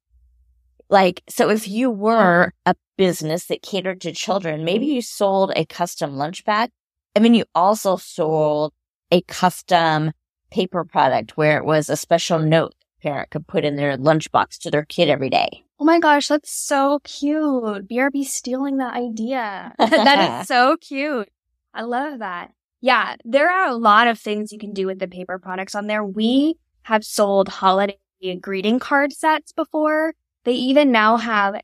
Like, 0.88 1.22
so 1.28 1.50
if 1.50 1.68
you 1.68 1.90
were 1.90 2.52
a 2.64 2.74
business 2.96 3.46
that 3.46 3.62
catered 3.62 4.00
to 4.02 4.12
children, 4.12 4.64
maybe 4.64 4.86
you 4.86 5.02
sold 5.02 5.52
a 5.54 5.66
custom 5.66 6.16
lunch 6.16 6.44
bag. 6.44 6.70
I 7.14 7.20
mean, 7.20 7.34
you 7.34 7.44
also 7.54 7.96
sold 7.96 8.72
a 9.10 9.20
custom 9.22 10.12
paper 10.50 10.84
product 10.84 11.36
where 11.36 11.58
it 11.58 11.64
was 11.64 11.90
a 11.90 11.96
special 11.96 12.38
note 12.38 12.74
parent 13.02 13.30
could 13.30 13.46
put 13.46 13.64
in 13.64 13.76
their 13.76 13.96
lunchbox 13.96 14.58
to 14.58 14.70
their 14.70 14.84
kid 14.84 15.08
every 15.08 15.30
day. 15.30 15.64
Oh 15.78 15.84
my 15.84 16.00
gosh, 16.00 16.28
that's 16.28 16.50
so 16.50 17.00
cute. 17.04 17.88
BRB 17.88 18.24
stealing 18.24 18.78
that 18.78 18.94
idea. 18.94 19.74
that 19.78 20.40
is 20.40 20.48
so 20.48 20.76
cute. 20.76 21.28
I 21.72 21.82
love 21.82 22.18
that. 22.18 22.52
Yeah, 22.80 23.16
there 23.24 23.50
are 23.50 23.68
a 23.68 23.76
lot 23.76 24.06
of 24.06 24.18
things 24.18 24.52
you 24.52 24.58
can 24.58 24.72
do 24.72 24.86
with 24.86 24.98
the 24.98 25.08
paper 25.08 25.38
products 25.38 25.74
on 25.74 25.86
there. 25.86 26.04
We 26.04 26.56
have 26.82 27.04
sold 27.04 27.48
holiday 27.48 27.98
greeting 28.40 28.78
card 28.78 29.12
sets 29.12 29.52
before 29.52 30.14
they 30.44 30.52
even 30.52 30.92
now 30.92 31.16
have 31.16 31.60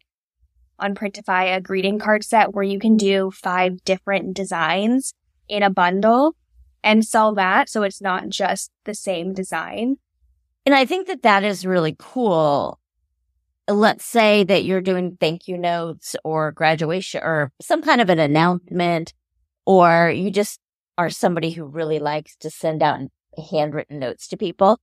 on 0.78 0.94
Printify 0.94 1.56
a 1.56 1.61
greeting 1.61 1.99
card 1.99 2.25
set 2.25 2.52
where 2.52 2.64
you 2.64 2.78
can 2.78 2.97
do 2.97 3.30
five 3.30 3.85
different 3.85 4.35
designs 4.35 5.14
in 5.49 5.62
a 5.62 5.71
bundle 5.71 6.35
and 6.83 7.04
sell 7.04 7.35
that. 7.35 7.68
So 7.68 7.83
it's 7.83 8.02
not 8.02 8.28
just 8.28 8.71
the 8.85 8.94
same 8.94 9.33
design. 9.33 9.97
And 10.66 10.75
I 10.75 10.85
think 10.85 11.06
that 11.06 11.23
that 11.23 11.44
is 11.44 11.64
really 11.64 11.94
cool 11.99 12.80
let's 13.68 14.04
say 14.04 14.44
that 14.44 14.64
you're 14.64 14.80
doing 14.80 15.16
thank 15.21 15.49
you 15.49 15.56
notes 15.56 16.16
or 16.25 16.52
graduation 16.52 17.23
or 17.23 17.52
some 17.61 17.83
kind 17.83 18.00
of 18.00 18.11
an 18.11 18.18
announcement, 18.18 19.14
or 19.64 20.11
you 20.11 20.30
just 20.30 20.61
are 20.97 21.11
somebody 21.11 21.51
who 21.51 21.65
really 21.65 21.99
likes 21.99 22.37
to 22.37 22.51
send 22.51 22.83
out 22.83 23.01
handwritten 23.51 23.99
notes 23.99 24.29
to 24.29 24.37
people. 24.37 24.79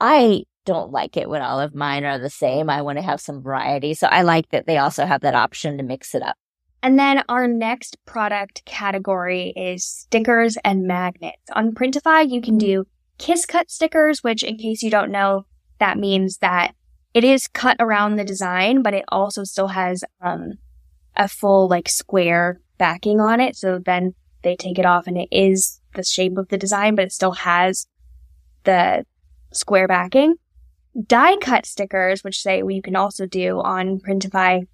I 0.00 0.44
don't 0.64 0.92
like 0.92 1.16
it 1.16 1.28
when 1.28 1.42
all 1.42 1.60
of 1.60 1.74
mine 1.74 2.04
are 2.04 2.18
the 2.18 2.30
same. 2.30 2.70
I 2.70 2.82
want 2.82 2.98
to 2.98 3.04
have 3.04 3.20
some 3.20 3.42
variety. 3.42 3.94
So 3.94 4.06
I 4.08 4.22
like 4.22 4.48
that 4.50 4.66
they 4.66 4.78
also 4.78 5.06
have 5.06 5.20
that 5.22 5.34
option 5.34 5.76
to 5.78 5.84
mix 5.84 6.14
it 6.14 6.22
up. 6.22 6.36
And 6.82 6.98
then 6.98 7.22
our 7.28 7.46
next 7.46 7.96
product 8.06 8.64
category 8.64 9.52
is 9.56 9.84
stickers 9.84 10.56
and 10.64 10.86
magnets. 10.86 11.42
On 11.54 11.72
Printify, 11.72 12.28
you 12.28 12.40
can 12.40 12.58
do 12.58 12.86
kiss 13.18 13.46
cut 13.46 13.70
stickers, 13.70 14.24
which 14.24 14.42
in 14.42 14.56
case 14.56 14.82
you 14.82 14.90
don't 14.90 15.12
know, 15.12 15.46
that 15.78 15.96
means 15.96 16.38
that 16.38 16.74
it 17.14 17.22
is 17.22 17.46
cut 17.46 17.76
around 17.78 18.16
the 18.16 18.24
design, 18.24 18.82
but 18.82 18.94
it 18.94 19.04
also 19.08 19.44
still 19.44 19.68
has 19.68 20.02
um, 20.20 20.54
a 21.14 21.28
full 21.28 21.68
like 21.68 21.88
square 21.88 22.60
backing 22.78 23.20
on 23.20 23.40
it. 23.40 23.54
So 23.54 23.78
then 23.78 24.14
they 24.42 24.56
take 24.56 24.78
it 24.78 24.86
off 24.86 25.06
and 25.06 25.16
it 25.16 25.28
is 25.30 25.80
the 25.94 26.02
shape 26.02 26.36
of 26.36 26.48
the 26.48 26.58
design, 26.58 26.94
but 26.94 27.04
it 27.04 27.12
still 27.12 27.32
has 27.32 27.86
the 28.64 29.04
square 29.52 29.88
backing. 29.88 30.36
Die 31.06 31.36
cut 31.36 31.66
stickers, 31.66 32.22
which 32.22 32.40
say 32.40 32.62
you 32.66 32.82
can 32.82 32.96
also 32.96 33.26
do 33.26 33.60
on 33.60 33.98
Printify, 33.98 34.66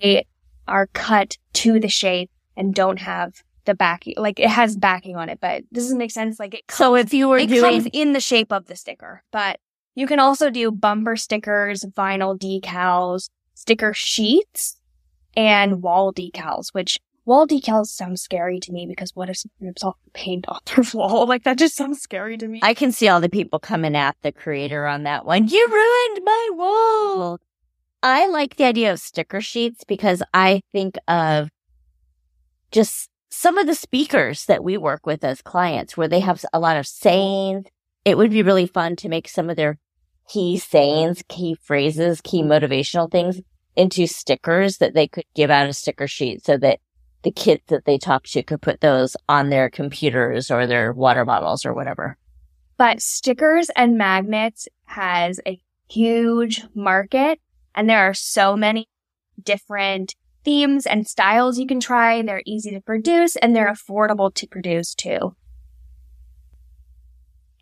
they 0.00 0.26
are 0.66 0.86
cut 0.88 1.38
to 1.54 1.80
the 1.80 1.88
shape 1.88 2.30
and 2.56 2.74
don't 2.74 3.00
have 3.00 3.42
the 3.64 3.74
backing. 3.74 4.14
Like 4.16 4.38
it 4.38 4.50
has 4.50 4.76
backing 4.76 5.16
on 5.16 5.28
it, 5.28 5.38
but 5.40 5.62
this 5.70 5.84
doesn't 5.84 5.98
make 5.98 6.10
sense. 6.10 6.38
Like 6.38 6.54
it. 6.54 6.66
Comes, 6.66 6.78
so 6.78 6.96
if 6.96 7.14
you 7.14 7.28
were 7.28 7.38
it 7.38 7.48
doing 7.48 7.82
comes 7.82 7.88
in 7.92 8.12
the 8.12 8.20
shape 8.20 8.52
of 8.52 8.66
the 8.66 8.76
sticker, 8.76 9.22
but 9.30 9.60
you 9.94 10.06
can 10.06 10.18
also 10.18 10.50
do 10.50 10.70
bumper 10.70 11.16
stickers, 11.16 11.84
vinyl 11.96 12.38
decals, 12.38 13.30
sticker 13.54 13.92
sheets, 13.94 14.78
and 15.36 15.82
wall 15.82 16.12
decals, 16.12 16.68
which 16.72 16.98
wall 17.28 17.46
decals 17.46 17.88
sound 17.88 18.18
scary 18.18 18.58
to 18.58 18.72
me 18.72 18.86
because 18.86 19.14
what 19.14 19.28
if 19.28 19.36
someone 19.36 19.68
rips 19.68 19.84
off 19.84 19.96
the 20.04 20.10
paint 20.12 20.46
off 20.48 20.64
their 20.64 20.84
wall? 20.94 21.26
Like 21.26 21.44
that 21.44 21.58
just 21.58 21.76
sounds 21.76 22.00
scary 22.00 22.38
to 22.38 22.48
me. 22.48 22.58
I 22.62 22.74
can 22.74 22.90
see 22.90 23.06
all 23.06 23.20
the 23.20 23.28
people 23.28 23.58
coming 23.58 23.94
at 23.94 24.16
the 24.22 24.32
creator 24.32 24.86
on 24.86 25.04
that 25.04 25.24
one. 25.24 25.46
You 25.46 25.68
ruined 25.70 26.24
my 26.24 26.48
wall. 26.54 27.38
I 28.02 28.26
like 28.26 28.56
the 28.56 28.64
idea 28.64 28.92
of 28.92 28.98
sticker 28.98 29.40
sheets 29.40 29.84
because 29.84 30.22
I 30.32 30.62
think 30.72 30.96
of 31.06 31.50
just 32.70 33.10
some 33.28 33.58
of 33.58 33.66
the 33.66 33.74
speakers 33.74 34.46
that 34.46 34.64
we 34.64 34.78
work 34.78 35.04
with 35.04 35.22
as 35.22 35.42
clients 35.42 35.96
where 35.96 36.08
they 36.08 36.20
have 36.20 36.44
a 36.52 36.58
lot 36.58 36.76
of 36.76 36.86
sayings. 36.86 37.66
It 38.04 38.16
would 38.16 38.30
be 38.30 38.42
really 38.42 38.66
fun 38.66 38.96
to 38.96 39.08
make 39.08 39.28
some 39.28 39.50
of 39.50 39.56
their 39.56 39.78
key 40.30 40.56
sayings, 40.56 41.22
key 41.28 41.56
phrases, 41.60 42.22
key 42.22 42.42
motivational 42.42 43.10
things 43.10 43.40
into 43.76 44.06
stickers 44.06 44.78
that 44.78 44.94
they 44.94 45.06
could 45.06 45.24
give 45.34 45.50
out 45.50 45.68
a 45.68 45.72
sticker 45.72 46.08
sheet 46.08 46.44
so 46.44 46.56
that 46.56 46.80
the 47.22 47.30
kids 47.30 47.62
that 47.68 47.84
they 47.84 47.98
talk 47.98 48.24
to 48.24 48.42
could 48.42 48.62
put 48.62 48.80
those 48.80 49.16
on 49.28 49.50
their 49.50 49.68
computers 49.68 50.50
or 50.50 50.66
their 50.66 50.92
water 50.92 51.24
bottles 51.24 51.64
or 51.64 51.74
whatever. 51.74 52.16
But 52.76 53.02
stickers 53.02 53.70
and 53.74 53.98
magnets 53.98 54.68
has 54.86 55.40
a 55.46 55.60
huge 55.88 56.64
market 56.74 57.40
and 57.74 57.88
there 57.88 58.08
are 58.08 58.14
so 58.14 58.56
many 58.56 58.88
different 59.42 60.14
themes 60.44 60.86
and 60.86 61.06
styles 61.06 61.58
you 61.58 61.66
can 61.66 61.80
try. 61.80 62.22
They're 62.22 62.42
easy 62.46 62.70
to 62.70 62.80
produce 62.80 63.36
and 63.36 63.54
they're 63.54 63.72
affordable 63.72 64.32
to 64.34 64.46
produce 64.46 64.94
too. 64.94 65.36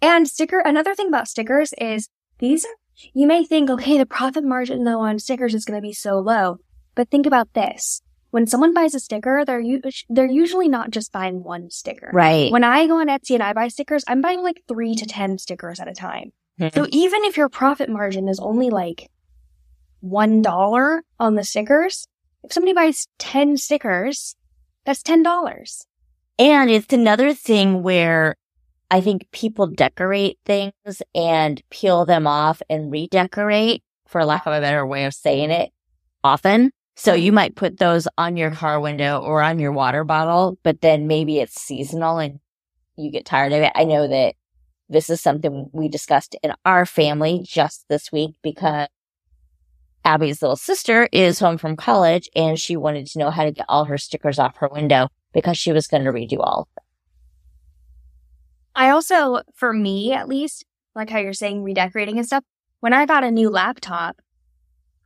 And 0.03 0.29
sticker, 0.29 0.61
another 0.61 0.95
thing 0.95 1.09
about 1.09 1.29
stickers 1.29 1.73
is 1.79 2.09
these 2.39 2.65
are, 2.65 2.75
you 3.15 3.27
may 3.27 3.45
think, 3.45 3.71
okay, 3.71 3.99
the 3.99 4.07
profit 4.07 4.45
margin 4.45 4.85
though 4.85 5.01
on 5.01 5.19
stickers 5.19 5.55
is 5.55 5.65
going 5.65 5.79
to 5.79 5.87
be 5.87 5.93
so 5.93 6.19
low. 6.19 6.59
But 6.95 7.11
think 7.11 7.27
about 7.27 7.53
this. 7.55 8.03
When 8.37 8.47
someone 8.47 8.75
buys 8.75 8.95
a 8.95 9.01
sticker, 9.01 9.47
they're, 9.47 9.65
they're 10.11 10.27
usually 10.27 10.69
not 10.69 10.91
just 10.91 11.11
buying 11.11 11.43
one 11.43 11.71
sticker. 11.71 12.11
Right. 12.13 12.53
When 12.53 12.65
I 12.65 12.87
go 12.87 13.01
on 13.01 13.07
Etsy 13.07 13.31
and 13.31 13.43
I 13.43 13.55
buy 13.55 13.69
stickers, 13.69 14.05
I'm 14.07 14.21
buying 14.21 14.43
like 14.43 14.63
three 14.69 14.95
to 14.95 15.07
10 15.07 15.39
stickers 15.39 15.81
at 15.81 15.89
a 15.89 15.95
time. 15.95 16.33
Mm-hmm. 16.61 16.79
So 16.79 16.87
even 16.91 17.25
if 17.25 17.39
your 17.39 17.49
profit 17.49 17.89
margin 17.89 18.29
is 18.29 18.39
only 18.39 18.69
like 18.69 19.09
$1 20.05 21.01
on 21.19 21.35
the 21.35 21.45
stickers, 21.45 22.07
if 22.45 22.53
somebody 22.53 22.75
buys 22.75 23.09
10 23.21 23.57
stickers, 23.57 24.37
that's 24.85 25.03
$10. 25.03 25.87
And 26.39 26.69
it's 26.69 26.93
another 26.93 27.33
thing 27.33 27.83
where 27.83 28.37
I 28.91 29.01
think 29.01 29.31
people 29.31 29.67
decorate 29.67 30.39
things 30.45 30.75
and 31.15 31.63
peel 31.71 32.05
them 32.05 32.27
off 32.27 32.61
and 32.69 32.93
redecorate, 32.93 33.83
for 34.07 34.27
lack 34.27 34.45
of 34.45 34.53
a 34.53 34.61
better 34.61 34.85
way 34.85 35.07
of 35.07 35.15
saying 35.15 35.53
it, 35.53 35.71
often. 36.23 36.73
So 36.97 37.13
you 37.13 37.31
might 37.31 37.55
put 37.55 37.79
those 37.79 38.09
on 38.17 38.39
your 38.39 38.51
car 38.51 38.81
window 38.81 39.21
or 39.21 39.43
on 39.43 39.59
your 39.59 39.71
water 39.71 40.03
bottle, 40.03 40.59
but 40.63 40.81
then 40.81 41.07
maybe 41.07 41.39
it's 41.39 41.61
seasonal 41.61 42.19
and 42.19 42.41
you 42.97 43.11
get 43.11 43.27
tired 43.27 43.53
of 43.53 43.61
it. 43.61 43.73
I 43.75 43.85
know 43.85 44.09
that 44.09 44.35
this 44.89 45.11
is 45.11 45.21
something 45.21 45.69
we 45.73 45.89
discussed 45.89 46.37
in 46.43 46.55
our 46.65 46.87
family 46.87 47.43
just 47.45 47.85
this 47.91 48.11
week 48.11 48.37
because 48.43 48.89
Abby's 50.07 50.41
little 50.41 50.57
sister 50.57 51.07
is 51.13 51.39
home 51.39 51.59
from 51.59 51.77
college 51.77 52.31
and 52.35 52.59
she 52.59 52.77
wanted 52.77 53.07
to 53.09 53.19
know 53.19 53.31
how 53.31 53.45
to 53.45 53.53
get 53.53 53.67
all 53.69 53.85
her 53.85 53.99
stickers 53.99 54.39
off 54.39 54.57
her 54.57 54.69
window 54.69 55.09
because 55.35 55.59
she 55.59 55.73
was 55.73 55.87
going 55.87 56.05
to 56.05 56.13
redo 56.13 56.39
all 56.39 56.63
of 56.63 56.69
them. 56.77 56.85
I 58.75 58.89
also, 58.89 59.43
for 59.55 59.75
me 59.75 60.13
at 60.13 60.29
least, 60.29 60.65
like 60.95 61.11
how 61.11 61.19
you're 61.19 61.35
saying 61.35 61.63
redecorating 61.63 62.17
and 62.17 62.27
stuff, 62.27 62.45
when 62.81 62.95
I 62.95 63.05
got 63.05 63.23
a 63.23 63.31
new 63.31 63.51
laptop, 63.51 64.17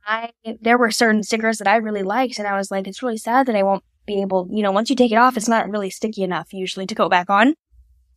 I, 0.05 0.31
there 0.61 0.77
were 0.77 0.91
certain 0.91 1.23
stickers 1.23 1.57
that 1.59 1.67
I 1.67 1.77
really 1.77 2.03
liked 2.03 2.39
and 2.39 2.47
I 2.47 2.57
was 2.57 2.71
like, 2.71 2.87
it's 2.87 3.03
really 3.03 3.17
sad 3.17 3.45
that 3.47 3.55
I 3.55 3.63
won't 3.63 3.83
be 4.05 4.21
able, 4.21 4.47
you 4.51 4.63
know, 4.63 4.71
once 4.71 4.89
you 4.89 4.95
take 4.95 5.11
it 5.11 5.17
off, 5.17 5.37
it's 5.37 5.47
not 5.47 5.69
really 5.69 5.89
sticky 5.89 6.23
enough 6.23 6.53
usually 6.53 6.85
to 6.87 6.95
go 6.95 7.09
back 7.09 7.29
on. 7.29 7.55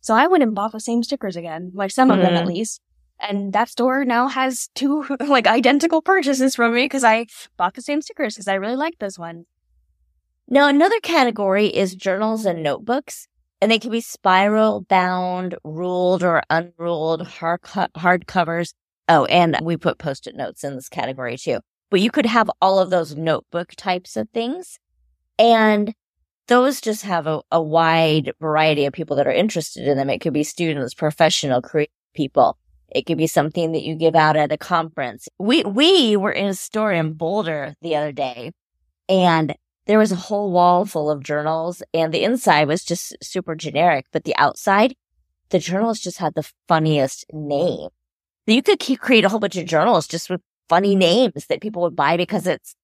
So 0.01 0.13
I 0.13 0.27
went 0.27 0.43
and 0.43 0.53
bought 0.55 0.71
the 0.71 0.79
same 0.79 1.03
stickers 1.03 1.35
again, 1.35 1.71
like 1.73 1.91
some 1.91 2.09
mm-hmm. 2.09 2.19
of 2.19 2.25
them 2.25 2.35
at 2.35 2.45
mm-hmm. 2.45 2.53
least. 2.53 2.81
And 3.19 3.53
that 3.53 3.69
store 3.69 4.03
now 4.03 4.27
has 4.27 4.69
two 4.75 5.05
like 5.19 5.47
identical 5.47 6.01
purchases 6.01 6.55
from 6.55 6.73
me 6.73 6.85
because 6.85 7.03
I 7.03 7.27
bought 7.57 7.75
the 7.75 7.81
same 7.81 8.01
stickers 8.01 8.35
because 8.35 8.47
I 8.47 8.55
really 8.55 8.75
like 8.75 8.99
those 8.99 9.17
ones. 9.17 9.45
Now, 10.47 10.67
another 10.67 10.99
category 10.99 11.67
is 11.67 11.95
journals 11.95 12.45
and 12.45 12.61
notebooks 12.61 13.27
and 13.61 13.71
they 13.71 13.79
can 13.79 13.89
be 13.89 14.01
spiral 14.01 14.81
bound, 14.81 15.55
ruled 15.63 16.23
or 16.23 16.43
unruled 16.49 17.25
hard, 17.25 17.61
hard 17.95 18.27
covers. 18.27 18.73
Oh, 19.07 19.25
and 19.25 19.57
we 19.63 19.77
put 19.77 19.97
post-it 19.97 20.35
notes 20.35 20.63
in 20.63 20.75
this 20.75 20.89
category 20.89 21.37
too. 21.37 21.59
But 21.95 22.01
you 22.01 22.11
could 22.11 22.25
have 22.25 22.51
all 22.61 22.79
of 22.79 22.89
those 22.89 23.15
notebook 23.15 23.71
types 23.77 24.17
of 24.17 24.29
things. 24.31 24.79
And 25.39 25.93
those 26.49 26.81
just 26.81 27.03
have 27.03 27.25
a, 27.25 27.41
a 27.53 27.61
wide 27.61 28.33
variety 28.41 28.83
of 28.83 28.91
people 28.91 29.15
that 29.15 29.27
are 29.27 29.31
interested 29.31 29.87
in 29.87 29.97
them. 29.97 30.09
It 30.09 30.19
could 30.19 30.33
be 30.33 30.43
students, 30.43 30.93
professional, 30.93 31.61
creative 31.61 31.93
people. 32.13 32.57
It 32.89 33.05
could 33.05 33.17
be 33.17 33.27
something 33.27 33.71
that 33.71 33.83
you 33.83 33.95
give 33.95 34.13
out 34.13 34.35
at 34.35 34.51
a 34.51 34.57
conference. 34.57 35.29
We, 35.39 35.63
we 35.63 36.17
were 36.17 36.33
in 36.33 36.47
a 36.47 36.53
store 36.53 36.91
in 36.91 37.13
Boulder 37.13 37.75
the 37.81 37.95
other 37.95 38.11
day 38.11 38.51
and 39.07 39.55
there 39.85 39.99
was 39.99 40.11
a 40.11 40.17
whole 40.17 40.51
wall 40.51 40.83
full 40.85 41.09
of 41.09 41.23
journals 41.23 41.81
and 41.93 42.13
the 42.13 42.25
inside 42.25 42.67
was 42.67 42.83
just 42.83 43.15
super 43.23 43.55
generic, 43.55 44.07
but 44.11 44.25
the 44.25 44.35
outside, 44.35 44.97
the 45.47 45.59
journals 45.59 46.01
just 46.01 46.17
had 46.17 46.35
the 46.35 46.51
funniest 46.67 47.23
name. 47.31 47.87
You 48.47 48.61
could 48.61 48.79
keep, 48.79 48.99
create 48.99 49.23
a 49.23 49.29
whole 49.29 49.39
bunch 49.39 49.55
of 49.55 49.65
journals 49.65 50.09
just 50.09 50.29
with 50.29 50.41
funny 50.69 50.95
names 50.95 51.47
that 51.47 51.61
people 51.61 51.81
would 51.83 51.95
buy 51.95 52.17
because 52.17 52.47
it's 52.47 52.75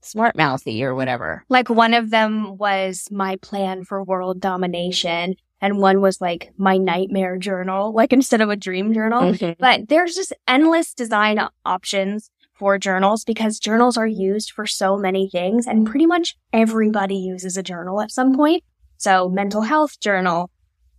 smart 0.00 0.36
mouthy 0.36 0.82
or 0.84 0.94
whatever. 0.94 1.44
Like 1.48 1.70
one 1.70 1.94
of 1.94 2.10
them 2.10 2.56
was 2.56 3.08
my 3.10 3.36
plan 3.36 3.84
for 3.84 4.02
world 4.02 4.40
domination 4.40 5.36
and 5.60 5.78
one 5.78 6.00
was 6.00 6.20
like 6.20 6.52
my 6.58 6.76
nightmare 6.76 7.38
journal, 7.38 7.92
like 7.92 8.12
instead 8.12 8.40
of 8.40 8.50
a 8.50 8.56
dream 8.56 8.92
journal. 8.92 9.22
Mm-hmm. 9.22 9.52
But 9.60 9.88
there's 9.88 10.16
just 10.16 10.32
endless 10.48 10.92
design 10.92 11.38
options 11.64 12.30
for 12.54 12.78
journals 12.78 13.24
because 13.24 13.58
journals 13.58 13.96
are 13.96 14.06
used 14.06 14.50
for 14.50 14.66
so 14.66 14.96
many 14.96 15.28
things 15.28 15.66
and 15.66 15.86
pretty 15.86 16.06
much 16.06 16.36
everybody 16.52 17.16
uses 17.16 17.56
a 17.56 17.62
journal 17.62 18.00
at 18.00 18.10
some 18.10 18.34
point. 18.36 18.64
So 18.98 19.28
mental 19.28 19.62
health 19.62 19.98
journal, 20.00 20.50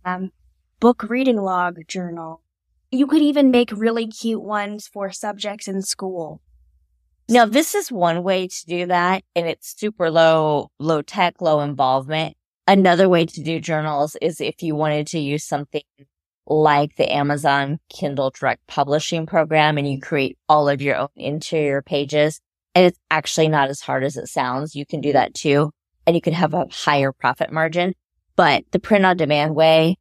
um, 0.04 0.30
book 0.80 1.04
reading 1.04 1.36
log 1.36 1.86
journal. 1.86 2.40
You 2.94 3.08
could 3.08 3.22
even 3.22 3.50
make 3.50 3.72
really 3.72 4.06
cute 4.06 4.40
ones 4.40 4.86
for 4.86 5.10
subjects 5.10 5.66
in 5.66 5.82
school. 5.82 6.40
Now, 7.28 7.44
this 7.44 7.74
is 7.74 7.90
one 7.90 8.22
way 8.22 8.46
to 8.46 8.66
do 8.66 8.86
that, 8.86 9.24
and 9.34 9.48
it's 9.48 9.74
super 9.76 10.12
low, 10.12 10.70
low 10.78 11.02
tech, 11.02 11.40
low 11.40 11.58
involvement. 11.60 12.36
Another 12.68 13.08
way 13.08 13.26
to 13.26 13.42
do 13.42 13.58
journals 13.58 14.16
is 14.22 14.40
if 14.40 14.62
you 14.62 14.76
wanted 14.76 15.08
to 15.08 15.18
use 15.18 15.42
something 15.42 15.82
like 16.46 16.94
the 16.94 17.12
Amazon 17.12 17.80
Kindle 17.88 18.30
Direct 18.30 18.64
Publishing 18.68 19.26
program 19.26 19.76
and 19.76 19.90
you 19.90 20.00
create 20.00 20.38
all 20.48 20.68
of 20.68 20.80
your 20.80 20.94
own 20.94 21.08
interior 21.16 21.82
pages. 21.82 22.40
And 22.76 22.86
it's 22.86 22.98
actually 23.10 23.48
not 23.48 23.70
as 23.70 23.80
hard 23.80 24.04
as 24.04 24.16
it 24.16 24.28
sounds. 24.28 24.76
You 24.76 24.86
can 24.86 25.00
do 25.00 25.12
that 25.14 25.34
too. 25.34 25.72
And 26.06 26.14
you 26.14 26.22
can 26.22 26.32
have 26.32 26.54
a 26.54 26.66
higher 26.70 27.10
profit 27.10 27.50
margin. 27.50 27.94
But 28.36 28.64
the 28.70 28.78
print 28.78 29.04
on 29.04 29.16
demand 29.16 29.56
way 29.56 29.96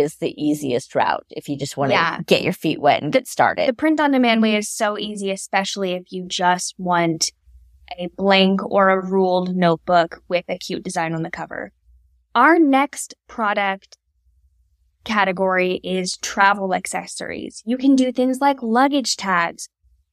is 0.00 0.16
the 0.16 0.34
easiest 0.42 0.94
route 0.94 1.24
if 1.30 1.48
you 1.48 1.56
just 1.56 1.76
want 1.76 1.90
to 1.90 1.94
Yeah. 1.94 2.20
get 2.26 2.42
your 2.42 2.52
feet 2.52 2.80
wet 2.80 3.02
and 3.02 3.12
get 3.12 3.28
started. 3.28 3.68
The 3.68 3.72
print 3.74 4.00
on 4.00 4.10
demand 4.12 4.42
way 4.42 4.56
is 4.56 4.68
so 4.68 4.98
easy, 4.98 5.30
especially 5.30 5.92
if 5.92 6.10
you 6.10 6.26
just 6.26 6.74
want 6.78 7.30
a 7.98 8.08
blank 8.16 8.64
or 8.64 8.88
a 8.90 9.04
ruled 9.04 9.54
notebook 9.54 10.22
with 10.28 10.44
a 10.48 10.58
cute 10.58 10.82
design 10.84 11.14
on 11.14 11.22
the 11.22 11.30
cover. 11.30 11.72
Our 12.34 12.58
next 12.58 13.14
product 13.28 13.96
category 15.04 15.80
is 15.82 16.16
travel 16.18 16.74
accessories. 16.74 17.62
You 17.64 17.76
can 17.76 17.96
do 17.96 18.12
things 18.12 18.38
like 18.40 18.62
luggage 18.62 19.16
tags. 19.16 19.68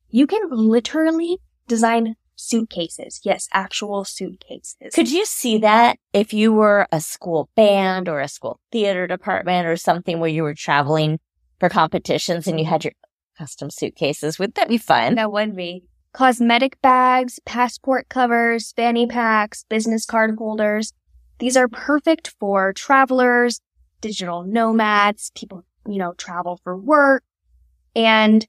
You 0.10 0.25
can 0.27 0.50
literally 0.50 1.39
design 1.67 2.15
suitcases. 2.38 3.20
Yes, 3.24 3.50
actual 3.51 4.06
suitcases. 4.06 4.94
Could 4.94 5.12
you 5.12 5.25
see 5.25 5.58
that 5.58 5.98
if 6.13 6.34
you 6.34 6.53
were 6.53 6.88
a 6.91 7.01
school 7.01 7.50
band 7.56 8.08
or 8.08 8.22
a 8.22 8.27
school 8.27 8.60
theater 8.72 9.08
department 9.08 9.67
or 9.67 9.75
something 9.75 10.20
where 10.20 10.29
you 10.29 10.44
were 10.44 10.53
traveling 10.53 11.20
for 11.60 11.67
competitions 11.67 12.48
and 12.48 12.60
you 12.60 12.65
had 12.65 12.86
your 12.86 12.94
custom 13.38 13.70
suitcases? 13.70 14.39
Would 14.39 14.56
that 14.56 14.70
be 14.70 14.77
fun? 14.77 15.15
That 15.15 15.32
would 15.32 15.56
be. 15.56 15.84
Cosmetic 16.13 16.82
bags, 16.82 17.39
passport 17.46 18.08
covers, 18.10 18.72
fanny 18.72 19.06
packs, 19.06 19.65
business 19.67 20.06
card 20.06 20.36
holders. 20.38 20.94
These 21.39 21.58
are 21.58 21.67
perfect 21.67 22.34
for 22.39 22.74
travelers, 22.74 23.62
digital 24.01 24.44
nomads, 24.44 25.32
people, 25.36 25.63
you 25.88 25.98
know, 25.98 26.13
travel 26.13 26.60
for 26.63 26.75
work. 26.77 27.24
And, 27.96 28.48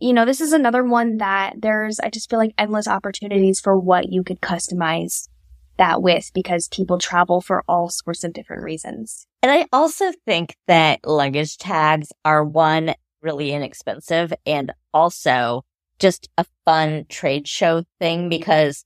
you 0.00 0.12
know, 0.12 0.24
this 0.24 0.40
is 0.40 0.52
another 0.52 0.84
one 0.84 1.18
that 1.18 1.54
there's, 1.60 1.98
I 2.00 2.10
just 2.10 2.30
feel 2.30 2.38
like 2.38 2.54
endless 2.56 2.86
opportunities 2.86 3.60
for 3.60 3.76
what 3.76 4.10
you 4.10 4.22
could 4.22 4.40
customize 4.40 5.28
that 5.76 6.02
with 6.02 6.30
because 6.34 6.68
people 6.68 6.98
travel 6.98 7.40
for 7.40 7.64
all 7.68 7.88
sorts 7.88 8.24
of 8.24 8.32
different 8.32 8.62
reasons. 8.62 9.26
And 9.42 9.50
I 9.50 9.66
also 9.72 10.12
think 10.26 10.56
that 10.66 11.00
luggage 11.04 11.56
tags 11.56 12.12
are 12.24 12.44
one 12.44 12.94
really 13.22 13.52
inexpensive 13.52 14.32
and 14.46 14.72
also 14.92 15.64
just 15.98 16.28
a 16.36 16.44
fun 16.64 17.06
trade 17.08 17.48
show 17.48 17.84
thing 17.98 18.28
because 18.28 18.84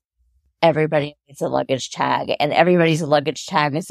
everybody 0.62 1.16
needs 1.26 1.40
a 1.40 1.48
luggage 1.48 1.90
tag 1.90 2.32
and 2.40 2.52
everybody's 2.52 3.02
luggage 3.02 3.46
tag 3.46 3.74
is 3.74 3.90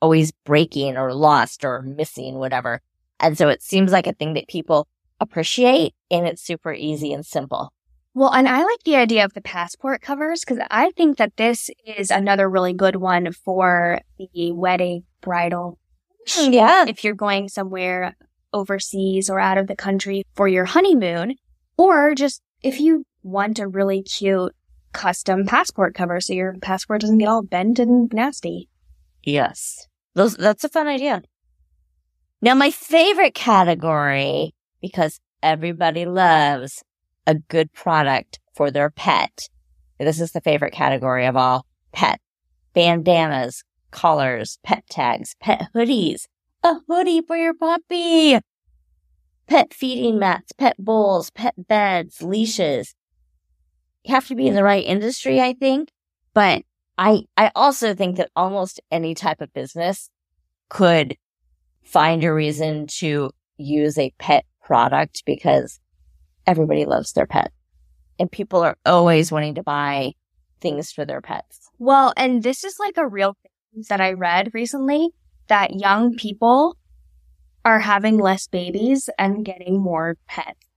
always 0.00 0.32
breaking 0.44 0.96
or 0.96 1.14
lost 1.14 1.64
or 1.64 1.82
missing, 1.82 2.36
whatever. 2.36 2.80
And 3.18 3.36
so 3.36 3.48
it 3.48 3.62
seems 3.62 3.92
like 3.92 4.06
a 4.06 4.12
thing 4.12 4.34
that 4.34 4.48
people 4.48 4.88
appreciate 5.20 5.94
and 6.10 6.26
it's 6.26 6.42
super 6.42 6.72
easy 6.72 7.12
and 7.12 7.24
simple. 7.24 7.72
Well, 8.12 8.32
and 8.32 8.48
I 8.48 8.64
like 8.64 8.82
the 8.84 8.96
idea 8.96 9.24
of 9.24 9.34
the 9.34 9.40
passport 9.40 10.02
covers 10.02 10.40
because 10.40 10.58
I 10.70 10.90
think 10.92 11.18
that 11.18 11.36
this 11.36 11.70
is 11.86 12.10
another 12.10 12.50
really 12.50 12.72
good 12.72 12.96
one 12.96 13.32
for 13.32 14.00
the 14.18 14.52
wedding 14.52 15.04
bridal. 15.20 15.78
Mm, 16.26 16.52
yeah. 16.52 16.84
If 16.88 17.04
you're 17.04 17.14
going 17.14 17.48
somewhere 17.48 18.16
overseas 18.52 19.30
or 19.30 19.38
out 19.38 19.58
of 19.58 19.68
the 19.68 19.76
country 19.76 20.24
for 20.34 20.48
your 20.48 20.64
honeymoon, 20.64 21.36
or 21.76 22.14
just 22.14 22.42
if 22.62 22.80
you 22.80 23.04
want 23.22 23.60
a 23.60 23.68
really 23.68 24.02
cute 24.02 24.54
custom 24.92 25.46
passport 25.46 25.94
cover 25.94 26.20
so 26.20 26.32
your 26.32 26.56
passport 26.60 27.00
doesn't 27.02 27.18
get 27.18 27.28
all 27.28 27.42
bent 27.42 27.78
and 27.78 28.12
nasty. 28.12 28.68
Yes. 29.22 29.86
Those, 30.14 30.36
that's 30.36 30.64
a 30.64 30.68
fun 30.68 30.88
idea. 30.88 31.22
Now, 32.42 32.54
my 32.54 32.70
favorite 32.70 33.34
category, 33.34 34.52
because 34.80 35.20
everybody 35.42 36.06
loves 36.06 36.82
a 37.26 37.34
good 37.34 37.72
product 37.72 38.38
for 38.54 38.70
their 38.70 38.90
pet. 38.90 39.48
This 39.98 40.20
is 40.20 40.32
the 40.32 40.40
favorite 40.40 40.72
category 40.72 41.26
of 41.26 41.36
all 41.36 41.66
pet 41.92 42.20
bandanas, 42.72 43.64
collars, 43.90 44.58
pet 44.62 44.84
tags, 44.88 45.34
pet 45.40 45.68
hoodies, 45.74 46.26
a 46.62 46.76
hoodie 46.88 47.22
for 47.22 47.36
your 47.36 47.54
puppy, 47.54 48.38
pet 49.46 49.74
feeding 49.74 50.18
mats, 50.18 50.52
pet 50.52 50.76
bowls, 50.78 51.30
pet 51.30 51.54
beds, 51.56 52.22
leashes. 52.22 52.94
You 54.04 54.14
have 54.14 54.28
to 54.28 54.34
be 54.34 54.46
in 54.46 54.54
the 54.54 54.64
right 54.64 54.84
industry, 54.84 55.40
I 55.40 55.52
think, 55.52 55.90
but 56.32 56.62
I, 56.96 57.22
I 57.36 57.50
also 57.54 57.94
think 57.94 58.16
that 58.16 58.30
almost 58.36 58.80
any 58.90 59.14
type 59.14 59.40
of 59.40 59.52
business 59.52 60.10
could 60.68 61.16
find 61.82 62.22
a 62.24 62.32
reason 62.32 62.86
to 62.86 63.30
use 63.56 63.98
a 63.98 64.12
pet 64.18 64.44
product 64.70 65.24
because 65.26 65.80
everybody 66.46 66.84
loves 66.84 67.12
their 67.12 67.26
pet 67.26 67.50
and 68.20 68.30
people 68.30 68.62
are 68.62 68.76
always 68.86 69.32
wanting 69.32 69.56
to 69.56 69.64
buy 69.64 70.12
things 70.60 70.92
for 70.92 71.04
their 71.04 71.20
pets. 71.20 71.68
Well, 71.80 72.12
and 72.16 72.44
this 72.44 72.62
is 72.62 72.76
like 72.78 72.96
a 72.96 73.08
real 73.08 73.36
thing 73.42 73.82
that 73.88 74.00
I 74.00 74.12
read 74.12 74.52
recently 74.54 75.08
that 75.48 75.74
young 75.74 76.14
people 76.14 76.76
are 77.64 77.80
having 77.80 78.16
less 78.16 78.46
babies 78.46 79.10
and 79.18 79.44
getting 79.44 79.80
more 79.80 80.16
pets. 80.28 80.68